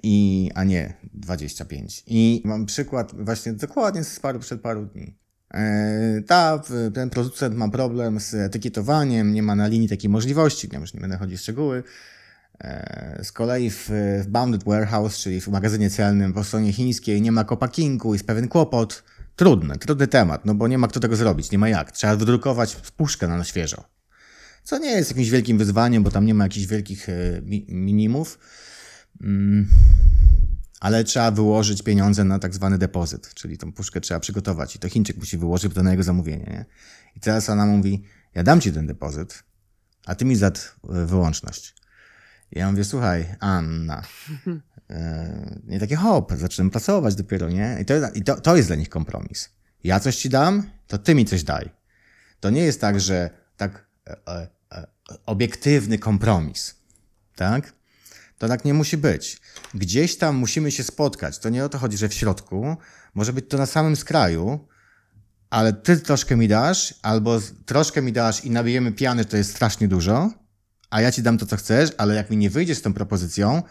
[0.02, 2.02] I, a nie 25.
[2.06, 5.18] I mam przykład właśnie dokładnie z paru, przed paru dni.
[5.54, 6.62] E, ta,
[6.94, 11.16] ten producent ma problem z etykietowaniem, nie ma na linii takiej możliwości, nie, nie będę
[11.16, 11.82] chodzić w szczegóły.
[12.60, 13.90] E, z kolei w,
[14.24, 18.48] w Bounded Warehouse, czyli w magazynie celnym po stronie chińskiej nie ma kopakingu, jest pewien
[18.48, 19.04] kłopot.
[19.36, 21.92] Trudny, trudny temat, no bo nie ma kto tego zrobić, nie ma jak.
[21.92, 23.84] Trzeba wydrukować puszkę na świeżo.
[24.62, 27.12] Co nie jest jakimś wielkim wyzwaniem, bo tam nie ma jakichś wielkich e,
[27.68, 28.38] minimów.
[29.22, 29.68] Mm,
[30.80, 34.88] ale trzeba wyłożyć pieniądze na tak zwany depozyt, czyli tą puszkę trzeba przygotować i to
[34.88, 36.44] Chińczyk musi wyłożyć, bo to na jego zamówienie.
[36.44, 36.64] Nie?
[37.16, 38.04] I teraz ona mówi,
[38.34, 39.42] ja dam ci ten depozyt,
[40.06, 40.52] a ty mi za
[40.82, 41.74] wyłączność.
[42.52, 44.02] I ja mówię, słuchaj, Anna,
[44.90, 47.78] e, nie takie hop, zaczynam pracować dopiero, nie?
[47.80, 49.50] I, to, i to, to jest dla nich kompromis.
[49.84, 51.70] Ja coś ci dam, to ty mi coś daj.
[52.40, 54.86] To nie jest tak, że tak e, e, e,
[55.26, 56.74] obiektywny kompromis,
[57.36, 57.72] tak?
[58.38, 59.40] To tak nie musi być.
[59.74, 61.38] Gdzieś tam musimy się spotkać.
[61.38, 62.76] To nie o to chodzi, że w środku.
[63.14, 64.68] Może być to na samym skraju,
[65.50, 69.88] ale ty troszkę mi dasz, albo troszkę mi dasz i nabijemy piany, to jest strasznie
[69.88, 70.30] dużo
[70.90, 73.62] a ja ci dam to, co chcesz, ale jak mi nie wyjdziesz z tą propozycją,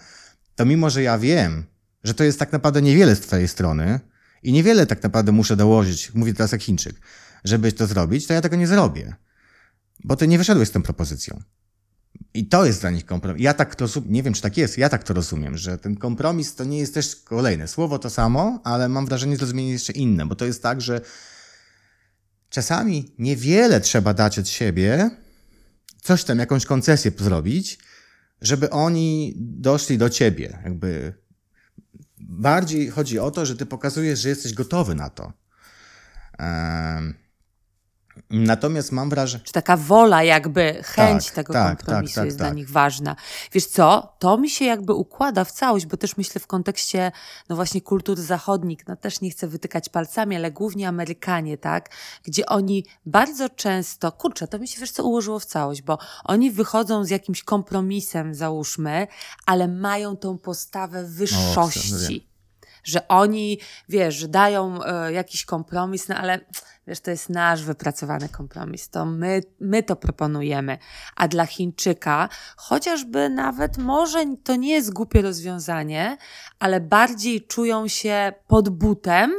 [0.55, 1.63] to mimo, że ja wiem,
[2.03, 3.99] że to jest tak naprawdę niewiele z twojej strony
[4.43, 6.95] i niewiele tak naprawdę muszę dołożyć, mówię teraz jak Chińczyk,
[7.43, 9.15] żeby to zrobić, to ja tego nie zrobię.
[10.03, 11.41] Bo ty nie wyszedłeś z tą propozycją.
[12.33, 13.41] I to jest dla nich kompromis.
[13.41, 16.55] Ja tak to nie wiem czy tak jest, ja tak to rozumiem, że ten kompromis
[16.55, 20.25] to nie jest też kolejne słowo to samo, ale mam wrażenie, że zrozumienie jeszcze inne,
[20.25, 21.01] bo to jest tak, że
[22.49, 25.09] czasami niewiele trzeba dać od siebie,
[26.07, 27.79] coś tam, jakąś koncesję zrobić,
[28.41, 30.59] żeby oni doszli do ciebie.
[30.63, 31.13] Jakby
[32.19, 35.33] bardziej chodzi o to, że ty pokazujesz, że jesteś gotowy na to.
[36.39, 37.13] Um,
[38.29, 39.43] Natomiast mam wrażenie.
[39.43, 42.55] Czy taka wola, jakby chęć tak, tego tak, kompromisu tak, tak jest dla tak.
[42.55, 43.15] nich ważna.
[43.51, 47.11] Wiesz co, to mi się jakby układa w całość, bo też myślę w kontekście,
[47.49, 51.89] no właśnie kultur zachodnich, no też nie chcę wytykać palcami, ale głównie Amerykanie, tak?
[52.23, 56.51] Gdzie oni bardzo często, kurczę, to mi się wiesz co ułożyło w całość, bo oni
[56.51, 59.07] wychodzą z jakimś kompromisem, załóżmy,
[59.45, 62.27] ale mają tą postawę wyższości.
[62.33, 62.37] O,
[62.83, 63.59] że oni,
[63.89, 66.39] wiesz, dają e, jakiś kompromis, no ale
[66.87, 68.89] Wiesz, to jest nasz wypracowany kompromis.
[68.89, 70.77] To my, my to proponujemy.
[71.15, 76.17] A dla Chińczyka, chociażby nawet może to nie jest głupie rozwiązanie,
[76.59, 79.31] ale bardziej czują się pod butem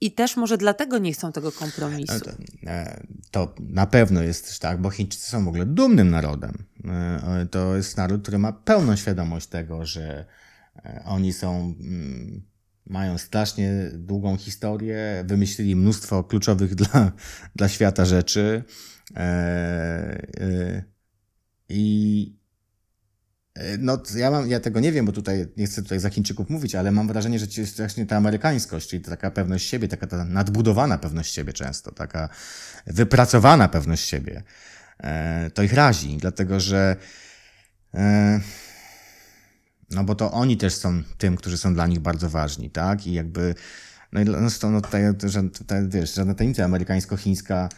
[0.00, 2.20] i też może dlatego nie chcą tego kompromisu.
[2.20, 2.30] To,
[2.66, 6.64] e, to na pewno jest też tak, bo Chińczycy są w ogóle dumnym narodem.
[6.84, 10.24] E, to jest naród, który ma pełną świadomość tego, że
[10.76, 12.49] e, oni są mm,
[12.90, 17.12] mają strasznie długą historię, wymyślili mnóstwo kluczowych dla,
[17.56, 18.64] dla świata rzeczy.
[19.16, 19.20] E,
[20.40, 20.82] e,
[21.68, 22.36] I
[23.54, 26.50] e, no, ja, mam, ja tego nie wiem, bo tutaj nie chcę tutaj za Chińczyków
[26.50, 30.06] mówić, ale mam wrażenie, że to jest właśnie ta amerykańskość, czyli taka pewność siebie, taka
[30.06, 32.28] ta nadbudowana pewność siebie często, taka
[32.86, 34.42] wypracowana pewność siebie.
[35.54, 36.96] To ich razi, dlatego że
[39.90, 43.06] no bo to oni też są tym, którzy są dla nich bardzo ważni, tak?
[43.06, 43.54] I jakby,
[44.12, 44.38] no i no,
[44.70, 45.02] no tutaj,
[45.58, 47.68] tutaj wiesz, żadna tajemnica amerykańsko-chińska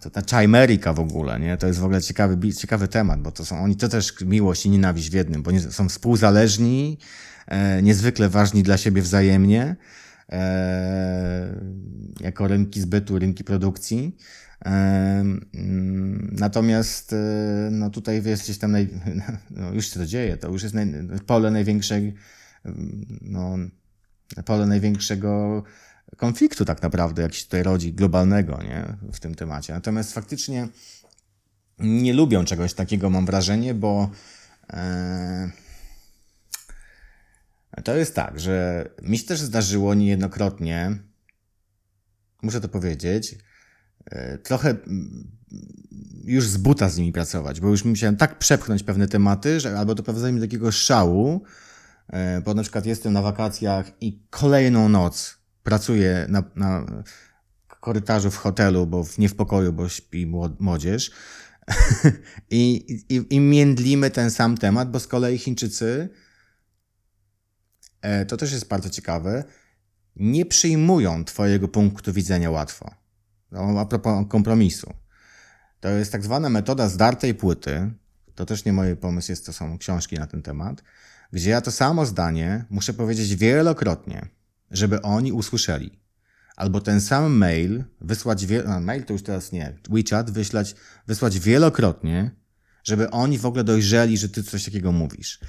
[0.00, 1.56] to ta Chimerika w ogóle, nie?
[1.56, 4.70] To jest w ogóle ciekawy, ciekawy temat, bo to są oni to też miłość i
[4.70, 6.98] nienawiść w jednym, bo nie, są współzależni,
[7.46, 9.76] e, niezwykle ważni dla siebie wzajemnie,
[10.32, 11.60] e,
[12.20, 14.16] jako rynki zbytu, rynki produkcji.
[14.64, 18.88] Mm, natomiast e, no tutaj jest gdzieś tam, naj,
[19.50, 20.86] no już się to dzieje, to już jest naj,
[21.26, 22.14] pole największej,
[23.20, 23.56] no,
[24.44, 25.62] pole największego
[26.16, 29.72] konfliktu tak naprawdę, jak się tutaj rodzi, globalnego nie, w tym temacie.
[29.72, 30.68] Natomiast faktycznie
[31.78, 34.10] nie lubią czegoś takiego, mam wrażenie, bo
[34.70, 35.50] e,
[37.84, 40.96] to jest tak, że mi się też zdarzyło niejednokrotnie,
[42.42, 43.34] muszę to powiedzieć,
[44.42, 44.76] trochę
[46.24, 49.94] już z buta z nimi pracować, bo już musiałem tak przepchnąć pewne tematy, że albo
[49.94, 51.42] doprowadzali mi do takiego szału,
[52.08, 56.86] e, bo na przykład jestem na wakacjach i kolejną noc pracuję na, na
[57.80, 61.10] korytarzu w hotelu, bo nie w pokoju, bo śpi młodzież.
[62.50, 66.08] I, i, I międlimy ten sam temat, bo z kolei Chińczycy,
[68.02, 69.44] e, to też jest bardzo ciekawe,
[70.16, 73.05] nie przyjmują Twojego punktu widzenia łatwo.
[73.52, 74.94] No, a propos kompromisu.
[75.80, 77.90] To jest tak zwana metoda zdartej płyty.
[78.34, 80.82] To też nie mój pomysł, jest to są książki na ten temat,
[81.32, 84.28] gdzie ja to samo zdanie muszę powiedzieć wielokrotnie
[84.70, 86.00] żeby oni usłyszeli.
[86.56, 90.74] Albo ten sam mail wysłać, no, mail to już teraz nie, WeChat wyślać,
[91.06, 92.30] wysłać wielokrotnie,
[92.84, 95.40] żeby oni w ogóle dojrzeli, że ty coś takiego mówisz.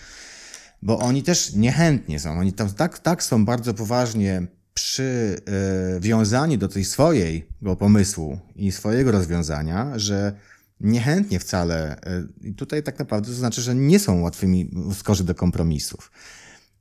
[0.81, 6.67] Bo oni też niechętnie są, oni tam tak, tak są bardzo poważnie przywiązani e, do
[6.67, 10.33] tej swojego pomysłu i swojego rozwiązania, że
[10.79, 11.99] niechętnie wcale,
[12.41, 16.11] i tutaj tak naprawdę to znaczy, że nie są łatwymi skorzy do kompromisów.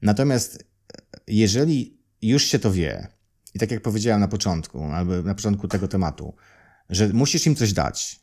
[0.02, 0.64] Natomiast
[1.26, 3.08] jeżeli już się to wie,
[3.54, 6.34] i tak jak powiedziałem na początku, albo na początku tego tematu,
[6.90, 8.20] że musisz im coś dać.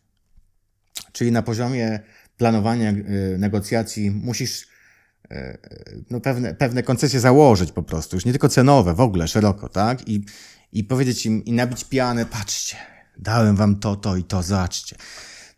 [1.12, 2.00] Czyli na poziomie
[2.38, 4.68] planowania y, negocjacji musisz
[6.10, 10.08] no, pewne, pewne koncesje założyć po prostu, już nie tylko cenowe, w ogóle szeroko, tak?
[10.08, 10.26] I,
[10.72, 12.76] i powiedzieć im, i nabić pianę, patrzcie,
[13.18, 14.96] dałem wam to, to i to, zobaczcie.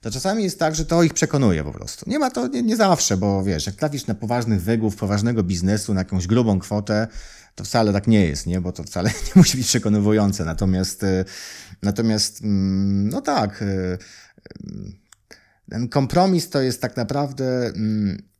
[0.02, 2.10] To czasami jest tak, że to ich przekonuje po prostu.
[2.10, 5.94] Nie ma to, nie, nie zawsze, bo wiesz, jak trafisz na poważnych wygłów, poważnego biznesu,
[5.94, 7.08] na jakąś grubą kwotę,
[7.56, 8.62] to wcale tak nie jest, nie?
[8.62, 10.46] bo to wcale nie musi być przekonywujące.
[10.46, 11.26] Natomiast, e,
[11.82, 13.98] natomiast mm, no tak, e, e,
[15.70, 18.35] ten kompromis to jest tak naprawdę, mm,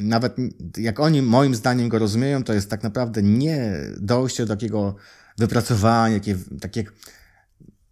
[0.00, 0.36] nawet
[0.76, 4.94] jak oni moim zdaniem go rozumieją, to jest tak naprawdę nie dojście do takiego
[5.38, 6.84] wypracowania, takie, takie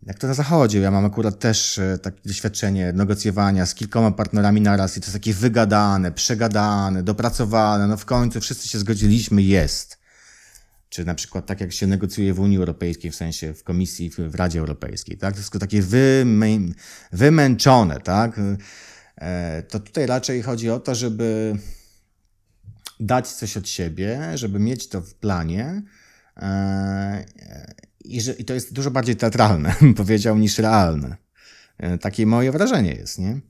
[0.07, 4.97] jak to na zachodzie, ja mam akurat też takie doświadczenie negocjowania z kilkoma partnerami naraz
[4.97, 10.03] i to jest takie wygadane, przegadane, dopracowane, no w końcu wszyscy się zgodziliśmy, jest
[10.93, 14.34] czy na przykład tak jak się negocjuje w Unii Europejskiej, w sensie w Komisji, w
[14.34, 15.34] Radzie Europejskiej, tak?
[15.34, 16.47] To jest takie wymę
[17.12, 18.40] wymęczone, tak?
[19.16, 21.57] E, to tutaj raczej chodzi o to, żeby
[23.07, 25.82] dać coś od siebie, żeby mieć to w planie
[26.36, 27.24] e,
[28.05, 31.16] i, że, i to jest dużo bardziej teatralne, powiedział, niż realne.
[31.78, 33.40] E, takie moje wrażenie jest, nie?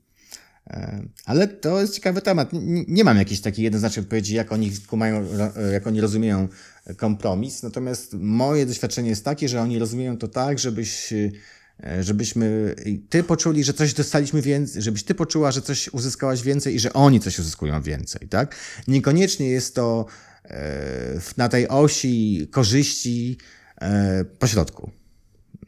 [1.25, 2.49] Ale to jest ciekawy temat.
[2.87, 5.25] Nie, mam jakiejś takiej jednoznacznej odpowiedzi, jak oni kumają,
[5.73, 6.47] jak oni rozumieją
[6.97, 7.63] kompromis.
[7.63, 11.31] Natomiast moje doświadczenie jest takie, że oni rozumieją to tak, żebyś, e,
[12.01, 12.75] żebyśmy
[13.09, 16.93] ty poczuli, że coś dostaliśmy więcej, żebyś ty poczuła, że coś uzyskałaś więcej i że
[16.93, 18.55] oni coś uzyskują więcej, tak?
[18.87, 20.05] Niekoniecznie jest to
[20.45, 23.37] e, na tej osi korzyści
[23.81, 24.91] e, pośrodku.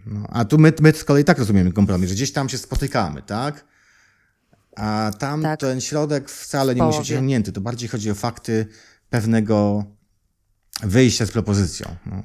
[0.06, 3.22] No, a tu my, my z kolei tak rozumiemy kompromis, że gdzieś tam się spotykamy,
[3.22, 3.66] tak?
[4.76, 5.60] A tam tak.
[5.60, 7.52] ten środek wcale nie musi być osiągnięty.
[7.52, 8.68] To bardziej chodzi o fakty
[9.10, 9.86] pewnego
[10.84, 11.96] wyjścia z propozycją.
[12.06, 12.24] No.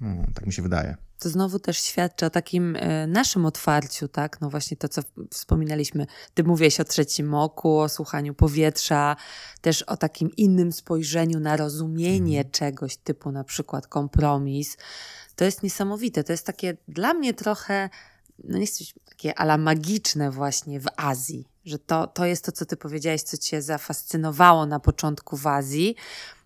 [0.00, 0.96] No, tak mi się wydaje.
[1.18, 4.40] To znowu też świadczy o takim e, naszym otwarciu, tak?
[4.40, 6.06] No właśnie to, co wspominaliśmy.
[6.34, 9.16] Ty mówiłeś o trzecim oku, o słuchaniu powietrza,
[9.60, 12.52] też o takim innym spojrzeniu na rozumienie mhm.
[12.52, 14.76] czegoś, typu na przykład kompromis.
[15.36, 16.24] To jest niesamowite.
[16.24, 17.90] To jest takie dla mnie trochę,
[18.44, 22.66] no nie chcę takie ala magiczne właśnie w Azji, że to, to jest to, co
[22.66, 25.96] ty powiedziałeś, co cię zafascynowało na początku w Azji,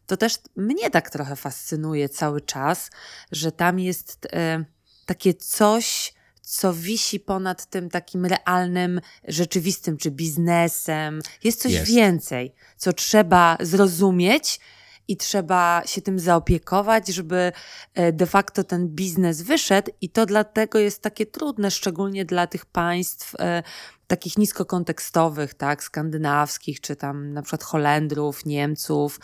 [0.06, 2.90] to też mnie tak trochę fascynuje cały czas,
[3.32, 4.64] że tam jest e,
[5.06, 11.20] takie coś, co wisi ponad tym takim realnym, rzeczywistym czy biznesem.
[11.44, 11.86] Jest coś jest.
[11.86, 14.60] więcej, co trzeba zrozumieć
[15.08, 17.52] i trzeba się tym zaopiekować, żeby
[17.94, 22.66] e, de facto ten biznes wyszedł, i to dlatego jest takie trudne, szczególnie dla tych
[22.66, 23.62] państw e,
[24.06, 29.20] takich niskokontekstowych, tak, skandynawskich, czy tam na przykład Holendrów, Niemców.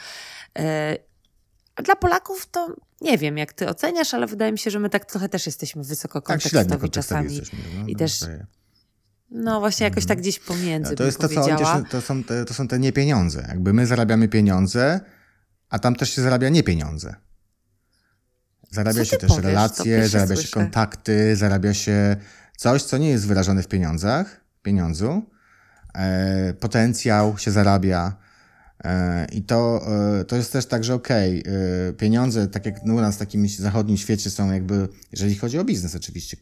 [0.59, 0.97] E,
[1.77, 4.91] a dla Polaków to nie wiem, jak ty oceniasz, ale wydaje mi się, że my
[4.91, 7.37] tak trochę też jesteśmy wysoko kontekstowi tak, czasami.
[7.37, 8.25] Jesteśmy, no, I no, też
[9.31, 10.91] No właśnie jakoś tak gdzieś pomiędzy.
[10.91, 13.47] No, to jest to, co to są, te, to są te niepieniądze.
[13.49, 15.01] Jakby my zarabiamy pieniądze,
[15.71, 17.15] a tam też się zarabia niepieniądze.
[18.71, 19.45] Zarabia Co się też powiesz?
[19.45, 20.55] Relacje, zarabia się słyszę.
[20.55, 22.17] kontakty, zarabia się
[22.57, 25.23] coś, co nie jest wyrażone w pieniądzach, pieniądzu.
[25.95, 28.17] E, potencjał się zarabia.
[28.85, 29.87] E, I to,
[30.21, 31.45] e, to jest też tak, że okej,
[31.89, 35.65] e, pieniądze, tak jak u nas w takim zachodnim świecie są jakby, jeżeli chodzi o
[35.65, 36.37] biznes oczywiście,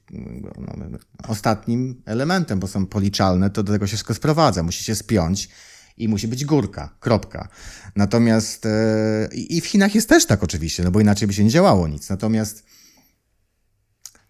[0.59, 0.99] no,
[1.29, 4.62] ostatnim elementem, bo są policzalne, to do tego się wszystko sprowadza.
[4.62, 5.49] Musi się spiąć
[5.99, 7.49] i musi być górka, kropka.
[7.96, 11.51] Natomiast e, i w Chinach jest też tak oczywiście, no bo inaczej by się nie
[11.51, 12.11] działało nic.
[12.11, 12.64] Natomiast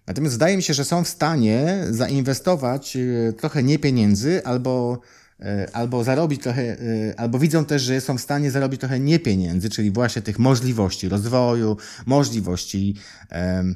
[0.09, 5.01] Natomiast zdaje mi się, że są w stanie zainwestować e, trochę nie pieniędzy albo,
[5.41, 9.19] e, albo zarobić trochę, e, albo widzą też, że są w stanie zarobić trochę nie
[9.19, 12.97] pieniędzy, czyli właśnie tych możliwości rozwoju, możliwości
[13.29, 13.75] em,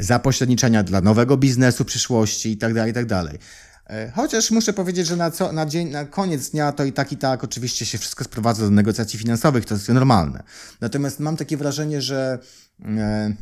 [0.00, 2.74] zapośredniczenia dla nowego biznesu przyszłości i tak
[3.92, 7.12] E, Chociaż muszę powiedzieć, że na, co, na, dzień, na koniec dnia to i tak,
[7.12, 10.42] i tak oczywiście się wszystko sprowadza do negocjacji finansowych, to jest normalne.
[10.80, 12.38] Natomiast mam takie wrażenie, że
[12.84, 13.34] e,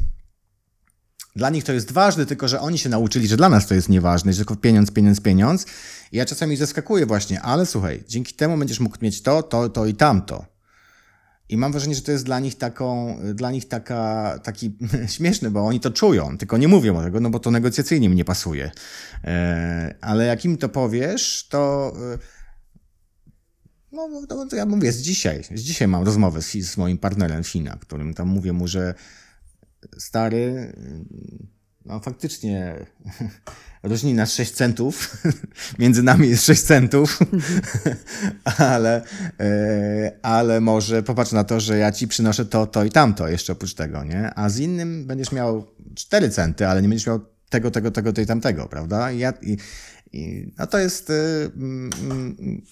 [1.36, 3.88] dla nich to jest ważne, tylko że oni się nauczyli, że dla nas to jest
[3.88, 5.66] nieważne, że tylko pieniądz, pieniądz, pieniądz.
[6.12, 9.86] I ja czasami zaskakuję właśnie, ale słuchaj, dzięki temu będziesz mógł mieć to, to, to
[9.86, 10.49] i tamto.
[11.50, 14.76] I mam wrażenie, że to jest dla nich taką, dla nich taka, taki
[15.16, 18.16] śmieszny, bo oni to czują, tylko nie mówią o tego, no bo to negocjacyjnie mi
[18.16, 18.70] nie pasuje.
[19.24, 22.18] E, ale jak im to powiesz, to e,
[23.92, 27.44] no, no to, ja mówię, z dzisiaj, z dzisiaj mam rozmowę z, z moim partnerem
[27.44, 28.94] Fina, którym tam mówię mu, że
[29.98, 30.72] stary,
[31.86, 32.74] no faktycznie
[33.82, 35.16] różni nas 6 centów,
[35.78, 37.18] między nami jest 6 centów,
[38.44, 39.02] ale,
[39.40, 43.52] e, ale może popatrz na to, że ja ci przynoszę to, to i tamto jeszcze
[43.52, 44.34] oprócz tego, nie?
[44.34, 47.20] A z innym będziesz miał 4 centy, ale nie będziesz miał
[47.50, 49.12] tego, tego, tego, to i tamtego, prawda?
[49.12, 49.56] I, ja, i,
[50.12, 51.10] i no to jest...
[51.10, 52.62] y, mm, mm,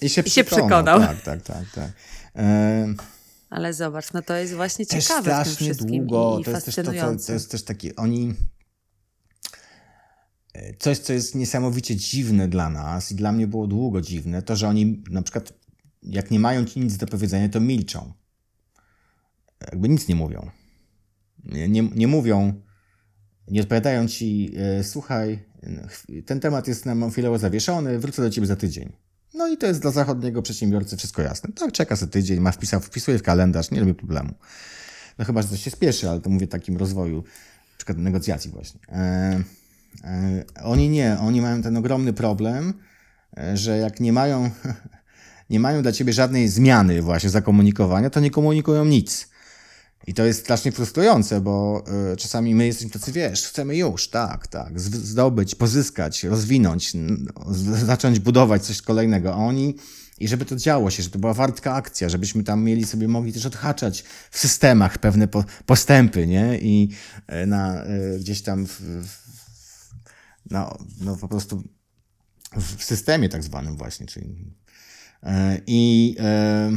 [0.00, 0.84] I się I się przekonał.
[0.84, 1.00] przekonał.
[1.00, 1.64] Tak, tak, tak.
[1.74, 1.90] tak.
[2.36, 2.94] E,
[3.54, 6.38] Ale zobacz, no to jest właśnie też ciekawe w tym strasznie wszystkim długo.
[6.40, 7.26] i to jest też to, co, fascynujące.
[7.26, 8.34] to jest też taki, oni.
[10.54, 14.56] e, Coś, co jest niesamowicie dziwne dla nas i dla mnie było długo dziwne, to,
[14.56, 15.52] że oni na przykład,
[16.02, 18.12] jak nie mają ci nic do powiedzenia, to milczą.
[19.60, 20.50] Jakby nic nie mówią.
[21.44, 22.62] Nie, nie, nie mówią,
[23.48, 25.44] nie odpowiadają ci, e, słuchaj,
[25.88, 28.92] ch- ten temat jest nam chwilowo zawieszony, wrócę do ciebie za tydzień.
[29.34, 31.52] No i to jest dla zachodniego przedsiębiorcy wszystko jasne.
[31.52, 34.34] Tak, czeka sobie tydzień, ma wpisał, wpisuje w kalendarz, nie robi problemu.
[35.18, 38.80] No chyba, że coś się spieszy, ale to mówię takim rozwoju, na przykład negocjacji właśnie.
[38.88, 39.42] E,
[40.04, 42.74] e, oni nie, oni mają ten ogromny problem,
[43.36, 44.50] e, że jak nie mają,
[45.50, 49.33] nie mają dla ciebie żadnej zmiany właśnie zakomunikowania, to nie komunikują nic.
[50.06, 54.46] I to jest strasznie frustrujące, bo y, czasami my jesteśmy tacy, wiesz, chcemy już, tak,
[54.46, 56.92] tak, zdobyć, pozyskać, rozwinąć,
[57.84, 59.34] zacząć budować coś kolejnego.
[59.34, 59.74] A oni,
[60.18, 63.32] i żeby to działo się, że to była wartka akcja, żebyśmy tam mieli sobie, mogli
[63.32, 66.58] też odhaczać w systemach pewne po, postępy, nie?
[66.58, 66.88] I
[67.42, 69.24] y, na, y, gdzieś tam w, w,
[70.50, 71.62] no, no po prostu
[72.56, 74.54] w systemie tak zwanym właśnie, czyli
[75.22, 76.70] e, i e,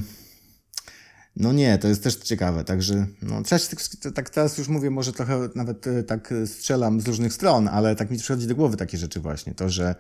[1.40, 3.70] no nie, to jest też ciekawe, także no, też,
[4.16, 7.96] tak- teraz już mówię, może trochę nawet e, tak e, strzelam z różnych stron, ale
[7.96, 9.96] tak mi przychodzi do głowy takie rzeczy właśnie, to, że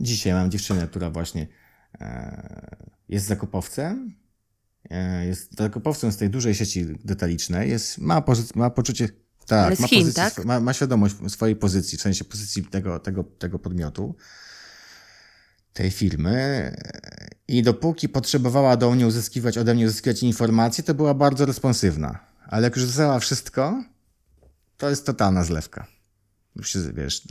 [0.00, 1.46] dzisiaj mam dziewczynę, która właśnie
[2.00, 2.76] e,
[3.08, 4.14] jest zakupowcem,
[4.90, 9.08] e, jest zakupowcem z tej dużej sieci detalicznej, jest, ma, pozy- ma poczucie,
[9.46, 10.44] tak, Ale ma, Chin, pozycję, tak?
[10.44, 14.16] ma, ma świadomość swojej pozycji, w sensie pozycji tego, tego, tego podmiotu,
[15.72, 16.76] tej firmy
[17.48, 22.18] i dopóki potrzebowała do mnie uzyskiwać, ode mnie uzyskiwać informacje, to była bardzo responsywna.
[22.46, 23.84] Ale jak już zyskała wszystko,
[24.76, 25.86] to jest totalna zlewka.
[26.94, 27.22] Wiesz,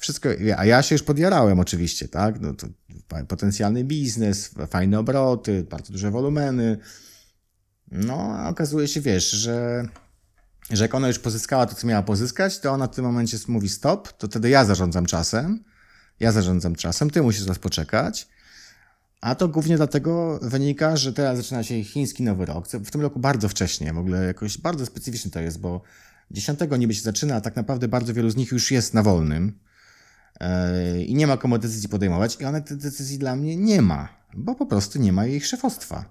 [0.00, 2.40] wszystko, a ja się już podjarałem oczywiście, tak?
[2.40, 2.66] No to
[3.28, 6.78] potencjalny biznes, fajne obroty, bardzo duże wolumeny.
[7.90, 9.84] No, a okazuje się, wiesz, że,
[10.70, 13.68] że jak ona już pozyskała to, co miała pozyskać, to ona w tym momencie mówi
[13.68, 15.64] stop, to wtedy ja zarządzam czasem.
[16.20, 18.28] Ja zarządzam czasem, ty musisz teraz poczekać.
[19.22, 22.68] A to głównie dlatego wynika, że teraz zaczyna się chiński nowy rok.
[22.68, 25.82] W tym roku bardzo wcześnie, w ogóle jakoś bardzo specyficzny to jest, bo
[26.30, 29.58] 10 niby się zaczyna, a tak naprawdę bardzo wielu z nich już jest na wolnym
[30.40, 34.08] Yy, i nie ma komu decyzji podejmować i one te decyzji dla mnie nie ma,
[34.34, 36.04] bo po prostu nie ma jej szefostwa.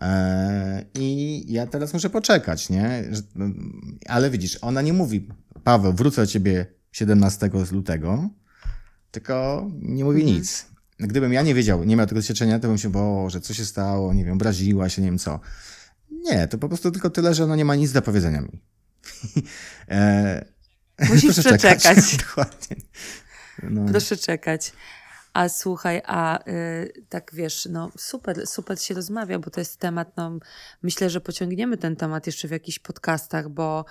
[0.00, 0.06] Yy,
[0.94, 3.04] I ja teraz muszę poczekać, nie?
[3.34, 3.46] No,
[4.08, 5.28] Ale widzisz, ona nie mówi,
[5.64, 8.28] Paweł, wrócę do ciebie 17 lutego,
[9.10, 10.36] tylko nie mówi Mhm.
[10.38, 10.69] nic.
[11.00, 14.14] Gdybym ja nie wiedział, nie miał tego doświadczenia, to bym się, Boże, co się stało,
[14.14, 15.40] nie wiem, obraziła się, nie wiem co.
[16.10, 18.62] Nie, to po prostu tylko tyle, że ona nie ma nic do powiedzenia mi.
[19.88, 20.44] e,
[21.08, 21.78] Musisz proszę czekać.
[21.78, 22.16] przeczekać.
[22.26, 22.76] Dokładnie.
[23.62, 23.86] No.
[23.90, 24.72] Proszę czekać.
[25.32, 30.16] A słuchaj, a y, tak wiesz, no super, super się rozmawia, bo to jest temat,
[30.16, 30.38] no
[30.82, 33.84] myślę, że pociągniemy ten temat jeszcze w jakichś podcastach, bo,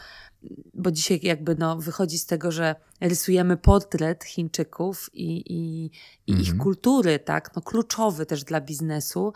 [0.73, 5.85] bo dzisiaj jakby no wychodzi z tego, że rysujemy portret Chińczyków i, i,
[6.27, 6.57] i ich mhm.
[6.57, 9.33] kultury, tak, no kluczowy też dla biznesu,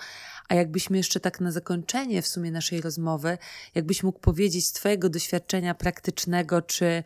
[0.49, 3.37] a jakbyśmy jeszcze tak na zakończenie w sumie naszej rozmowy,
[3.75, 7.03] jakbyś mógł powiedzieć z twojego doświadczenia praktycznego, czy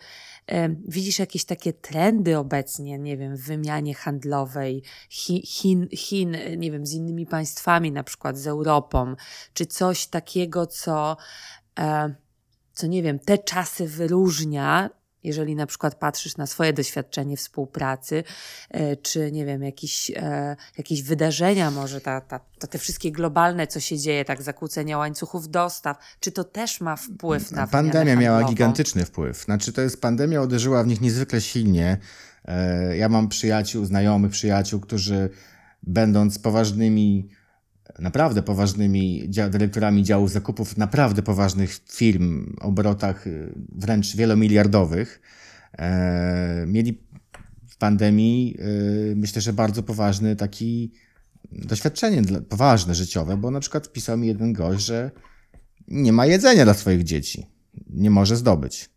[0.87, 6.93] Widzisz jakieś takie trendy obecnie, nie wiem, w wymianie handlowej Chin, Chin, nie wiem, z
[6.93, 9.15] innymi państwami, na przykład z Europą,
[9.53, 11.17] czy coś takiego, co,
[11.79, 12.15] e,
[12.77, 14.89] co nie wiem, te czasy wyróżnia
[15.23, 18.23] jeżeli na przykład patrzysz na swoje doświadczenie współpracy,
[18.69, 23.79] e, czy nie wiem, jakieś, e, jakieś wydarzenia, może ta, ta, te wszystkie globalne, co
[23.79, 29.05] się dzieje, tak zakłócenia łańcuchów dostaw, czy to też ma wpływ na Pandemia miała gigantyczny
[29.05, 29.43] wpływ.
[29.43, 31.97] Znaczy, to jest pandemia uderzyła w nich niezwykle silnie.
[32.45, 35.29] E, ja mam przyjaciół, znajomych przyjaciół, którzy
[35.83, 37.29] będąc poważnymi
[37.99, 45.21] naprawdę poważnymi dyrektorami działów zakupów naprawdę poważnych firm, obrotach y, wręcz wielomiliardowych,
[45.77, 47.01] e, mieli
[47.67, 48.57] w pandemii,
[49.11, 50.91] y, myślę, że bardzo poważny taki
[51.51, 55.11] doświadczenie poważne życiowe, bo na przykład pisał mi jeden gość, że
[55.87, 57.47] nie ma jedzenia dla swoich dzieci.
[57.89, 58.89] Nie może zdobyć.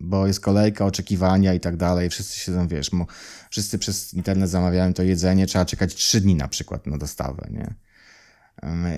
[0.00, 2.10] Bo jest kolejka, oczekiwania i tak dalej.
[2.10, 2.90] Wszyscy siedzą, wiesz,
[3.50, 7.74] wszyscy przez internet zamawiają to jedzenie, trzeba czekać trzy dni na przykład na dostawę, nie?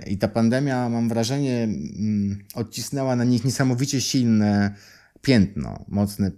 [0.07, 4.75] I ta pandemia, mam wrażenie, mm, odcisnęła na nich niesamowicie silne
[5.23, 6.31] piętno, mocne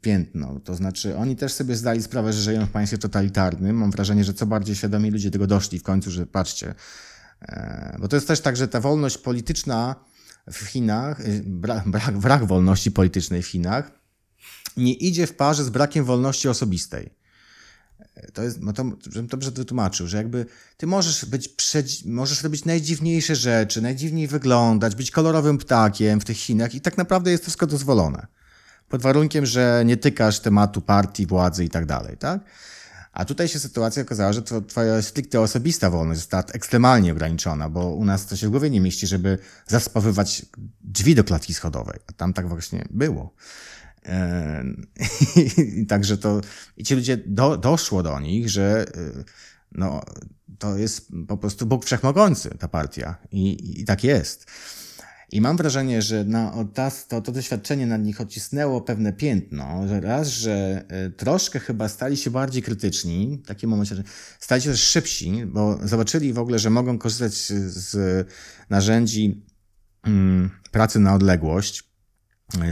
[0.00, 0.60] piętno.
[0.60, 3.76] To znaczy, oni też sobie zdali sprawę, że żyją w państwie totalitarnym.
[3.76, 6.74] Mam wrażenie, że co bardziej świadomi ludzie tego doszli w końcu, że patrzcie.
[7.42, 9.96] E, bo to jest też tak, że ta wolność polityczna
[10.52, 13.90] w Chinach, y, brak, brak, brak wolności politycznej w Chinach,
[14.76, 17.10] nie idzie w parze z brakiem wolności osobistej
[18.32, 20.46] to jest, no to, żebym dobrze wytłumaczył, że jakby
[20.76, 26.36] ty możesz być, przed, możesz robić najdziwniejsze rzeczy, najdziwniej wyglądać, być kolorowym ptakiem w tych
[26.36, 28.26] Chinach i tak naprawdę jest to wszystko dozwolone.
[28.88, 32.40] Pod warunkiem, że nie tykasz tematu partii, władzy i tak dalej, tak?
[33.12, 37.94] A tutaj się sytuacja okazała, że to twoja stricte osobista wolność została ekstremalnie ograniczona, bo
[37.94, 40.46] u nas to się w głowie nie mieści, żeby zaspawywać
[40.80, 41.98] drzwi do klatki schodowej.
[42.06, 43.34] A tam tak właśnie było.
[45.80, 46.40] I także to,
[46.76, 49.24] i ci ludzie, do, doszło do nich, że y,
[49.72, 50.02] no,
[50.58, 53.16] to jest po prostu Bóg Wszechmogący, ta partia.
[53.32, 54.46] I, i tak jest.
[55.32, 56.54] I mam wrażenie, że na,
[57.08, 62.16] to, to doświadczenie na nich odcisnęło pewne piętno, że raz, że y, troszkę chyba stali
[62.16, 64.02] się bardziej krytyczni, w takim momencie, że
[64.40, 67.34] stali się też szybsi, bo zobaczyli w ogóle, że mogą korzystać
[67.66, 67.96] z
[68.70, 69.44] narzędzi
[70.02, 71.93] mm, pracy na odległość,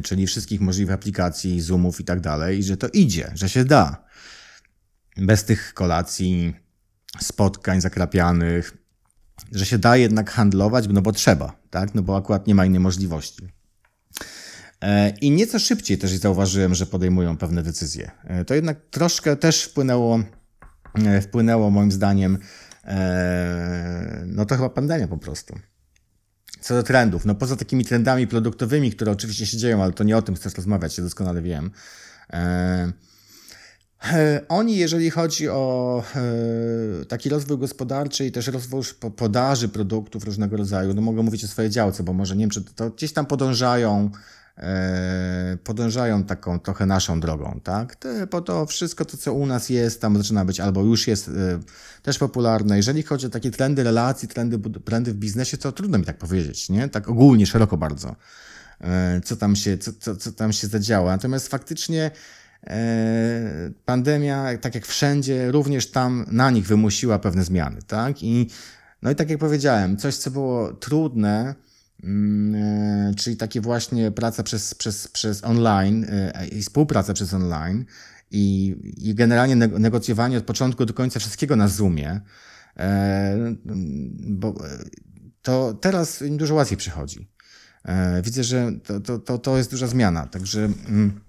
[0.03, 4.05] czyli wszystkich możliwych aplikacji, Zoomów i tak dalej, że to idzie, że się da.
[5.16, 6.55] Bez tych kolacji,
[7.20, 8.76] spotkań zakrapianych,
[9.53, 11.95] że się da jednak handlować, no bo trzeba, tak?
[11.95, 13.49] No bo akurat nie ma innej możliwości.
[14.80, 18.11] E, I nieco szybciej też zauważyłem, że podejmują pewne decyzje.
[18.24, 20.20] E, to jednak troszkę też wpłynęło,
[21.22, 22.39] wpłynęło moim zdaniem,
[24.26, 25.59] no to chyba pandemia po prostu.
[26.63, 30.17] Co do trendów, no poza takimi trendami produktowymi, które oczywiście się dzieją, ale to nie
[30.17, 31.71] o tym chcesz rozmawiać, ja doskonale wiem.
[32.31, 32.93] E,
[34.05, 38.83] e, oni, jeżeli chodzi o e, taki rozwój gospodarczy i też rozwój
[39.17, 42.65] podaży produktów różnego rodzaju, no mogę mówić o swojej działce, bo może nie wiem, czy
[42.65, 44.11] to gdzieś tam podążają
[45.65, 47.97] podążają taką trochę naszą drogą, tak?
[48.31, 51.33] Bo to wszystko to, co u nas jest, tam zaczyna być albo już jest e,
[52.03, 52.77] też popularne.
[52.77, 56.69] Jeżeli chodzi o takie trendy relacji, trendy, trendy w biznesie, to trudno mi tak powiedzieć,
[56.69, 56.89] nie?
[56.89, 58.17] Tak ogólnie, szeroko bardzo,
[58.81, 61.13] e, co tam się, co, co, co tam się zadziała.
[61.13, 62.11] Natomiast faktycznie
[63.85, 68.23] pandemia, tak jak wszędzie, również tam na nich wymusiła pewne zmiany, tak?
[68.23, 68.51] I
[69.03, 71.72] no i tak jak powiedziałem, coś, co było trudne, e,
[73.17, 77.85] czyli takie właśnie praca przez, przez, przez online e, i współpraca przez online
[78.31, 82.21] i, i generalnie negocjowanie od początku do końca wszystkiego na Zoomie,
[82.77, 83.55] e,
[84.19, 84.55] bo
[85.43, 87.29] to teraz im dużo łatwiej przychodzi.
[88.23, 91.21] Widzę, że to, to, to, to jest duża zmiana, także mm,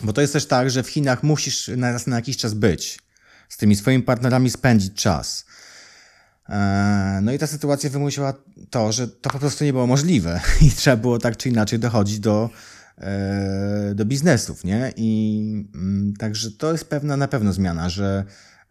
[0.00, 2.98] bo to jest też tak, że w Chinach musisz na, na jakiś czas być,
[3.48, 5.44] z tymi swoimi partnerami spędzić czas.
[6.50, 8.34] E, no i ta sytuacja wymusiła
[8.70, 12.20] to, że to po prostu nie było możliwe i trzeba było tak czy inaczej dochodzić
[12.20, 12.50] do,
[12.98, 14.92] e, do biznesów, nie?
[14.96, 15.40] I
[15.74, 18.24] mm, także to jest pewna na pewno zmiana, że,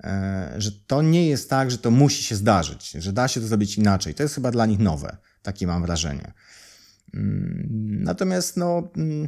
[0.04, 3.48] e, że to nie jest tak, że to musi się zdarzyć, że da się to
[3.48, 4.14] zrobić inaczej.
[4.14, 6.34] To jest chyba dla nich nowe, takie mam wrażenie.
[7.14, 9.28] Mm, natomiast no, mm,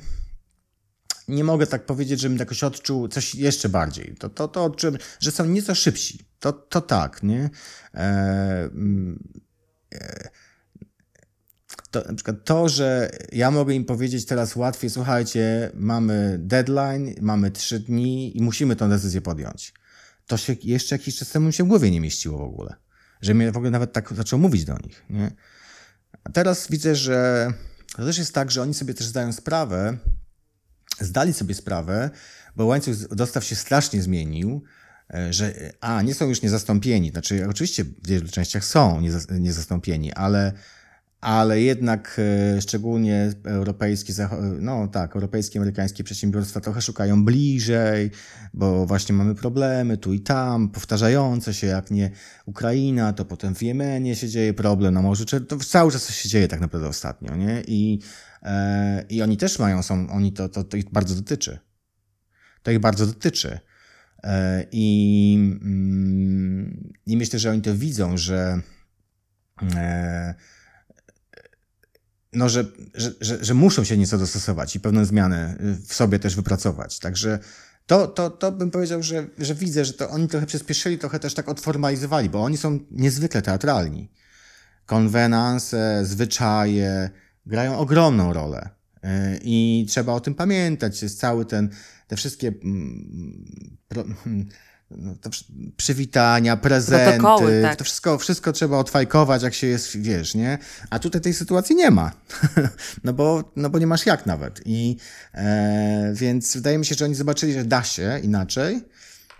[1.31, 4.15] nie mogę tak powiedzieć, żebym jakoś odczuł coś jeszcze bardziej.
[4.19, 6.25] To, to, to odczułem, że są nieco szybsi.
[6.39, 7.49] To, to tak, nie?
[7.93, 7.99] E,
[8.63, 9.23] mm,
[9.93, 10.29] e,
[11.91, 17.51] to, na przykład to, że ja mogę im powiedzieć teraz łatwiej, słuchajcie, mamy deadline, mamy
[17.51, 19.73] trzy dni i musimy tę decyzję podjąć.
[20.27, 22.75] To się jeszcze jakiś czas temu się w głowie nie mieściło w ogóle.
[23.21, 25.05] Że mnie w ogóle nawet tak zaczął mówić do nich.
[25.09, 25.31] Nie?
[26.23, 27.47] A teraz widzę, że
[27.95, 29.97] to też jest tak, że oni sobie też zdają sprawę,
[30.99, 32.09] zdali sobie sprawę,
[32.55, 34.63] bo łańcuch dostaw się strasznie zmienił,
[35.13, 37.09] e, że a, nie są już niezastąpieni.
[37.09, 40.53] Znaczy, oczywiście w wielu częściach są niezastąpieni, ale
[41.21, 42.17] ale jednak
[42.57, 44.13] e, szczególnie europejskie,
[44.59, 48.11] no tak, europejskie, amerykańskie przedsiębiorstwa trochę szukają bliżej,
[48.53, 52.11] bo właśnie mamy problemy tu i tam, powtarzające się, jak nie
[52.45, 56.29] Ukraina, to potem w Jemenie się dzieje problem, na Morzu, to cały czas coś się
[56.29, 57.63] dzieje tak naprawdę ostatnio, nie?
[57.67, 57.99] I,
[59.09, 61.59] i oni też mają, są, oni to, to, to ich bardzo dotyczy.
[62.63, 63.59] To ich bardzo dotyczy.
[64.23, 68.61] E, I, mm, I myślę, że oni to widzą, że
[69.75, 70.35] e,
[72.33, 76.35] no, że, że, że, że muszą się nieco dostosować i pewne zmiany w sobie też
[76.35, 76.99] wypracować.
[76.99, 77.39] Także
[77.85, 81.33] to, to, to bym powiedział, że, że widzę, że to oni trochę przyspieszyli, trochę też
[81.33, 84.11] tak odformalizowali, bo oni są niezwykle teatralni.
[84.85, 87.09] Konwenanse, zwyczaje
[87.45, 88.69] grają ogromną rolę.
[89.05, 91.01] Y, I trzeba o tym pamiętać.
[91.01, 91.69] Jest cały ten,
[92.07, 93.45] te wszystkie mm,
[94.23, 94.47] hmm,
[94.97, 95.15] no,
[95.77, 97.75] przywitania, prezenty, tak.
[97.75, 100.57] to wszystko, wszystko trzeba odfajkować, jak się jest, wiesz, nie?
[100.89, 102.11] A tutaj tej sytuacji nie ma.
[103.03, 104.61] no, bo, no bo nie masz jak nawet.
[104.65, 104.97] I
[105.33, 108.81] e, więc wydaje mi się, że oni zobaczyli, że da się inaczej.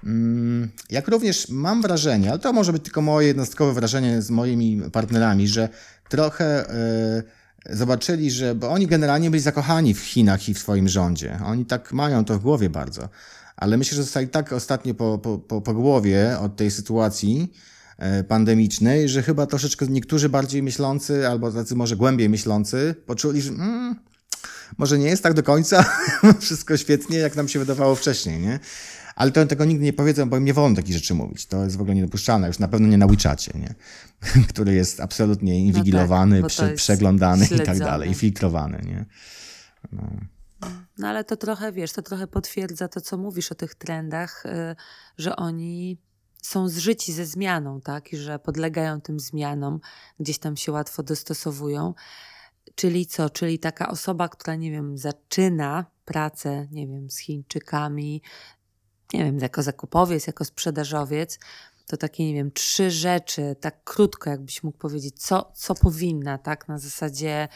[0.04, 4.82] Mm, jak również mam wrażenie, ale to może być tylko moje jednostkowe wrażenie z moimi
[4.92, 5.70] partnerami, że
[6.10, 7.24] trochę e,
[7.70, 11.40] zobaczyli, że, bo oni generalnie byli zakochani w Chinach i w swoim rządzie.
[11.46, 13.10] Oni tak mają to w głowie bardzo
[13.62, 17.54] ale myślę, że zostali tak ostatnio po, po, po, po głowie od tej sytuacji
[17.98, 23.50] e, pandemicznej, że chyba troszeczkę niektórzy bardziej myślący, albo tacy może głębiej myślący, poczuli, że
[23.50, 23.96] mm,
[24.78, 25.86] może nie jest tak do końca
[26.42, 28.60] wszystko świetnie, jak nam się wydawało wcześniej, nie?
[29.16, 31.46] Ale to tego nigdy nie powiedzą, bo im nie wolno takich rzeczy mówić.
[31.46, 33.76] To jest w ogóle niedopuszczalne, już na pewno nie na WeChacie, nie?
[34.50, 38.82] który jest absolutnie inwigilowany, no tak, prze, przeglądany i tak dalej, i filtrowany.
[38.86, 39.06] Nie?
[39.92, 40.12] No.
[40.98, 44.76] No ale to trochę, wiesz, to trochę potwierdza to, co mówisz o tych trendach, y,
[45.18, 45.98] że oni
[46.42, 48.14] są zżyci ze zmianą, tak?
[48.14, 49.80] I że podlegają tym zmianom,
[50.20, 51.94] gdzieś tam się łatwo dostosowują.
[52.76, 53.30] Czyli co?
[53.30, 58.22] Czyli taka osoba, która, nie wiem, zaczyna pracę, nie wiem, z Chińczykami,
[59.14, 61.40] nie wiem, jako zakupowiec, jako sprzedażowiec,
[61.88, 66.68] to takie, nie wiem, trzy rzeczy, tak krótko, jakbyś mógł powiedzieć, co, co powinna, tak?
[66.68, 67.48] Na zasadzie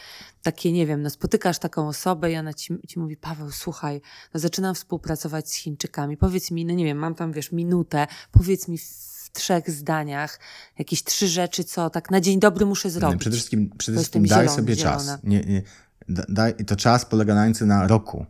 [0.42, 4.00] takie, nie wiem, no spotykasz taką osobę i ona ci, ci mówi, Paweł, słuchaj,
[4.34, 8.68] no zaczynam współpracować z Chińczykami, powiedz mi, no nie wiem, mam tam, wiesz, minutę, powiedz
[8.68, 10.40] mi w trzech zdaniach
[10.78, 13.20] jakieś trzy rzeczy, co tak na dzień dobry muszę zrobić.
[13.20, 14.96] Przede wszystkim, przede wszystkim daj zielony, sobie zielona.
[14.96, 15.18] czas.
[15.24, 15.62] Nie, nie,
[16.08, 18.26] daj, to czas polegający na roku.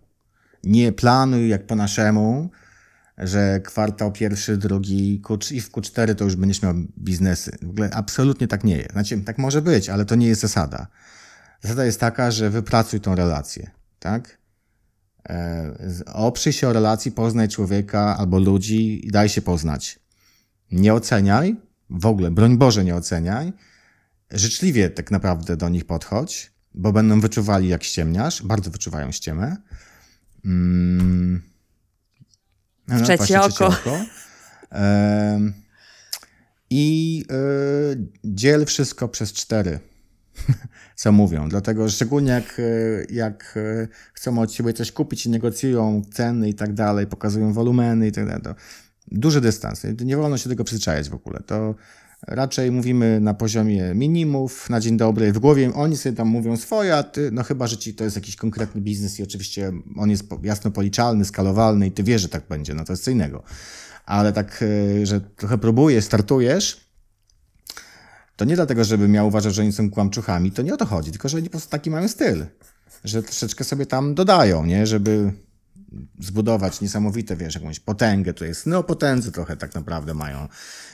[0.64, 2.51] Nie planuj jak po naszemu,
[3.19, 7.59] że kwartał pierwszy, drugi i w Q4 to już będziesz miał biznesy.
[7.62, 8.93] W ogóle absolutnie tak nie jest.
[8.93, 10.87] Znaczy, tak może być, ale to nie jest zasada.
[11.62, 14.39] Zasada jest taka, że wypracuj tą relację, tak?
[15.29, 15.75] E,
[16.12, 19.99] oprzyj się o relacji, poznaj człowieka albo ludzi i daj się poznać.
[20.73, 21.57] Nie oceniaj,
[21.91, 23.53] w ogóle, broń Boże, nie oceniaj.
[24.31, 28.43] Życzliwie tak naprawdę do nich podchodź, bo będą wyczuwali, jak ściemniasz.
[28.43, 29.57] Bardzo wyczuwają ściemę.
[30.45, 31.55] Mm
[32.89, 33.66] no, trzecie, oko.
[33.66, 33.99] oko.
[36.70, 37.24] I
[37.95, 39.78] y, dziel wszystko przez cztery,
[40.96, 41.49] co mówią.
[41.49, 46.54] Dlatego szczególnie jak, e, jak e, chcą od ciebie coś kupić i negocjują ceny i
[46.54, 48.54] tak dalej, pokazują wolumeny i tak dalej, to
[49.11, 49.83] duży dystans.
[50.04, 51.41] Nie wolno się tego przyzwyczajać w ogóle.
[51.46, 51.75] To
[52.26, 55.32] raczej mówimy na poziomie minimów, na dzień dobry.
[55.32, 58.16] W głowie oni sobie tam mówią swoje, a ty, no chyba, że ci to jest
[58.16, 62.48] jakiś konkretny biznes i oczywiście on jest jasno policzalny, skalowalny i ty wiesz, że tak
[62.48, 63.42] będzie, no to jest co innego.
[64.07, 64.64] Ale tak,
[65.03, 66.86] e, że trochę próbujesz, startujesz,
[68.36, 71.11] to nie dlatego, żeby miał uważać, że oni są kłamczuchami, to nie o to chodzi,
[71.11, 72.46] tylko że oni po prostu taki mają styl,
[73.04, 75.32] że troszeczkę sobie tam dodają, nie, żeby
[76.21, 80.49] zbudować niesamowite, wiesz, jakąś potęgę, to jest neopotędzy trochę tak naprawdę mają.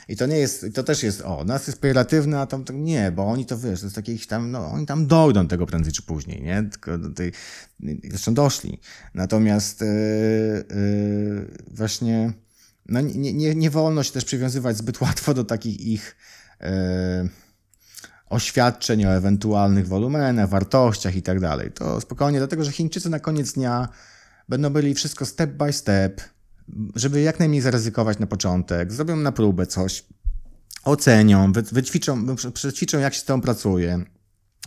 [0.07, 3.25] I to nie jest, to też jest, o, nas jest pejoratywne, a tam nie, bo
[3.25, 6.41] oni to, wiesz, to jest takich tam, no, oni tam dojdą tego prędzej czy później,
[6.41, 6.63] nie?
[6.63, 7.31] Tylko do tej,
[8.09, 8.79] zresztą doszli.
[9.13, 12.33] Natomiast yy, yy, właśnie,
[12.85, 16.15] no nie, nie, nie wolno się też przywiązywać zbyt łatwo do takich ich
[16.61, 16.67] yy,
[18.29, 21.71] oświadczeń o ewentualnych wolumenach, wartościach i tak dalej.
[21.71, 23.89] To spokojnie, dlatego że Chińczycy na koniec dnia
[24.49, 26.21] będą byli wszystko step by step,
[26.95, 30.05] żeby jak najmniej zaryzykować na początek, zrobią na próbę coś,
[30.83, 34.03] ocenią, wy, wyćwiczą, przećwiczą jak się z tą pracuje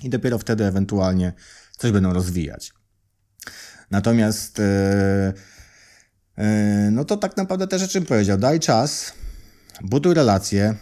[0.02, 1.32] i dopiero wtedy ewentualnie
[1.76, 2.72] coś będą rozwijać.
[3.90, 5.32] Natomiast e,
[6.36, 9.12] e, no to tak naprawdę też o czym powiedział, daj czas,
[9.82, 10.76] buduj relacje,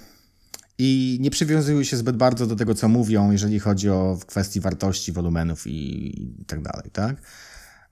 [0.79, 5.12] i nie przywiązują się zbyt bardzo do tego, co mówią, jeżeli chodzi o kwestii wartości,
[5.12, 7.16] wolumenów i, i tak dalej, tak?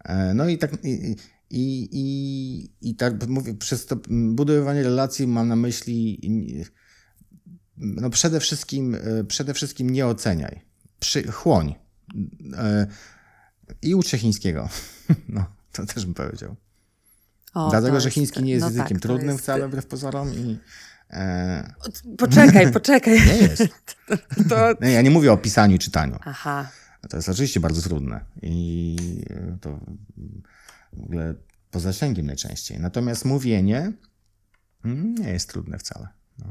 [0.04, 1.16] E, no i tak, i,
[1.50, 6.20] i, i, i tak mówię, przez to budowanie relacji mam na myśli
[7.76, 10.60] no przede wszystkim, e, przede wszystkim nie oceniaj.
[11.00, 11.74] Przy, chłoń.
[12.56, 12.86] E,
[13.82, 14.68] I ucz się chińskiego.
[15.28, 16.56] No, to też bym powiedział.
[17.54, 19.42] O, Dlatego, że chiński nie jest no językiem tak, trudnym jest...
[19.42, 20.58] wcale, wbrew pozorom i
[21.12, 21.74] E...
[22.18, 23.26] Poczekaj, poczekaj.
[23.26, 23.68] Nie jest.
[24.50, 24.86] to...
[24.86, 26.18] ja nie mówię o pisaniu i czytaniu.
[26.24, 26.68] Aha.
[27.10, 28.96] To jest oczywiście bardzo trudne i
[29.60, 29.80] to
[30.92, 31.34] w ogóle
[31.70, 32.80] poza zasięgiem najczęściej.
[32.80, 33.92] Natomiast mówienie
[34.84, 36.08] nie jest trudne wcale.
[36.38, 36.46] No.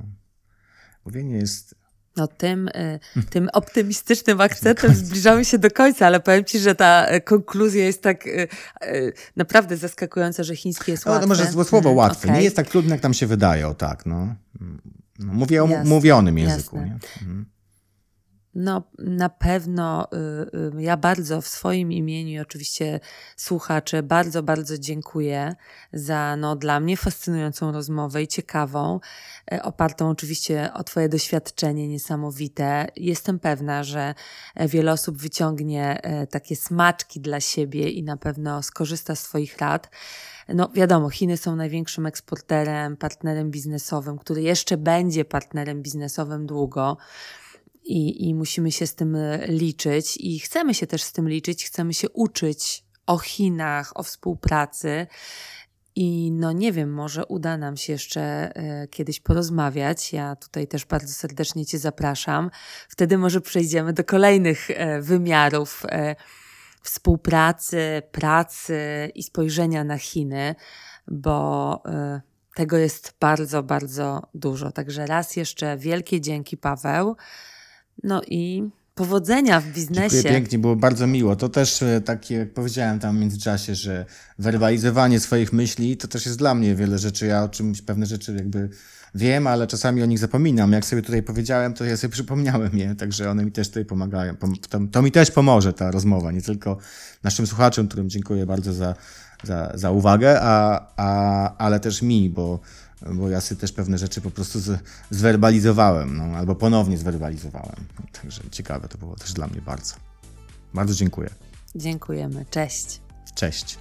[1.05, 1.75] Mówienie jest
[2.17, 2.99] no tym, y,
[3.29, 8.01] tym optymistycznym akcentem zbliżamy się do końca, ale powiem Ci, że ta e, konkluzja jest
[8.01, 8.47] tak y,
[9.35, 11.21] naprawdę zaskakująca, że chiński jest łatwy.
[11.21, 12.27] No może słowo mhm, łatwe.
[12.27, 12.37] Okay.
[12.37, 14.05] Nie jest tak trudne, jak tam się wydaje, o tak.
[14.05, 14.35] No.
[15.19, 16.77] no mówię o jasne, mówionym języku.
[16.77, 16.99] Nie?
[17.21, 17.45] Mhm.
[18.55, 22.99] No, na pewno y, y, ja bardzo w swoim imieniu i oczywiście
[23.35, 25.55] słuchacze bardzo, bardzo dziękuję
[25.93, 28.99] za no, dla mnie fascynującą rozmowę i ciekawą,
[29.51, 32.87] e, opartą oczywiście o Twoje doświadczenie niesamowite.
[32.95, 34.15] Jestem pewna, że
[34.55, 39.57] e, wiele osób wyciągnie e, takie smaczki dla siebie i na pewno skorzysta z Twoich
[39.57, 39.89] rad.
[40.47, 46.97] No wiadomo, Chiny są największym eksporterem, partnerem biznesowym, który jeszcze będzie partnerem biznesowym długo
[47.91, 51.65] i, i musimy się z tym e, liczyć i chcemy się też z tym liczyć,
[51.65, 55.07] chcemy się uczyć o Chinach, o współpracy.
[55.95, 60.13] I no nie wiem, może uda nam się jeszcze e, kiedyś porozmawiać.
[60.13, 62.51] Ja tutaj też bardzo serdecznie Cię zapraszam.
[62.89, 65.83] Wtedy może przejdziemy do kolejnych e, wymiarów
[66.83, 70.55] współpracy, pracy i spojrzenia na Chiny,
[71.07, 71.83] bo
[72.55, 74.71] tego jest bardzo, bardzo dużo.
[74.71, 77.15] Także raz jeszcze wielkie dzięki, Paweł.
[78.03, 80.09] No i powodzenia w biznesie.
[80.09, 81.35] Dziękuję pięknie, było bardzo miło.
[81.35, 84.05] To też takie, jak powiedziałem tam w międzyczasie, że
[84.39, 87.25] werbalizowanie swoich myśli to też jest dla mnie wiele rzeczy.
[87.25, 88.69] Ja o czymś pewne rzeczy jakby
[89.15, 90.71] wiem, ale czasami o nich zapominam.
[90.71, 94.35] Jak sobie tutaj powiedziałem, to ja sobie przypomniałem je, także one mi też tutaj pomagają.
[94.69, 96.77] To, to mi też pomoże ta rozmowa, nie tylko
[97.23, 98.95] naszym słuchaczom, którym dziękuję bardzo za,
[99.43, 102.59] za, za uwagę, a, a, ale też mi, bo
[103.13, 104.79] bo ja sobie też pewne rzeczy po prostu z,
[105.09, 107.75] zwerbalizowałem, no, albo ponownie zwerbalizowałem.
[108.21, 109.95] Także ciekawe to było też dla mnie bardzo.
[110.73, 111.29] Bardzo dziękuję.
[111.75, 112.45] Dziękujemy.
[112.49, 113.01] Cześć.
[113.35, 113.77] Cześć.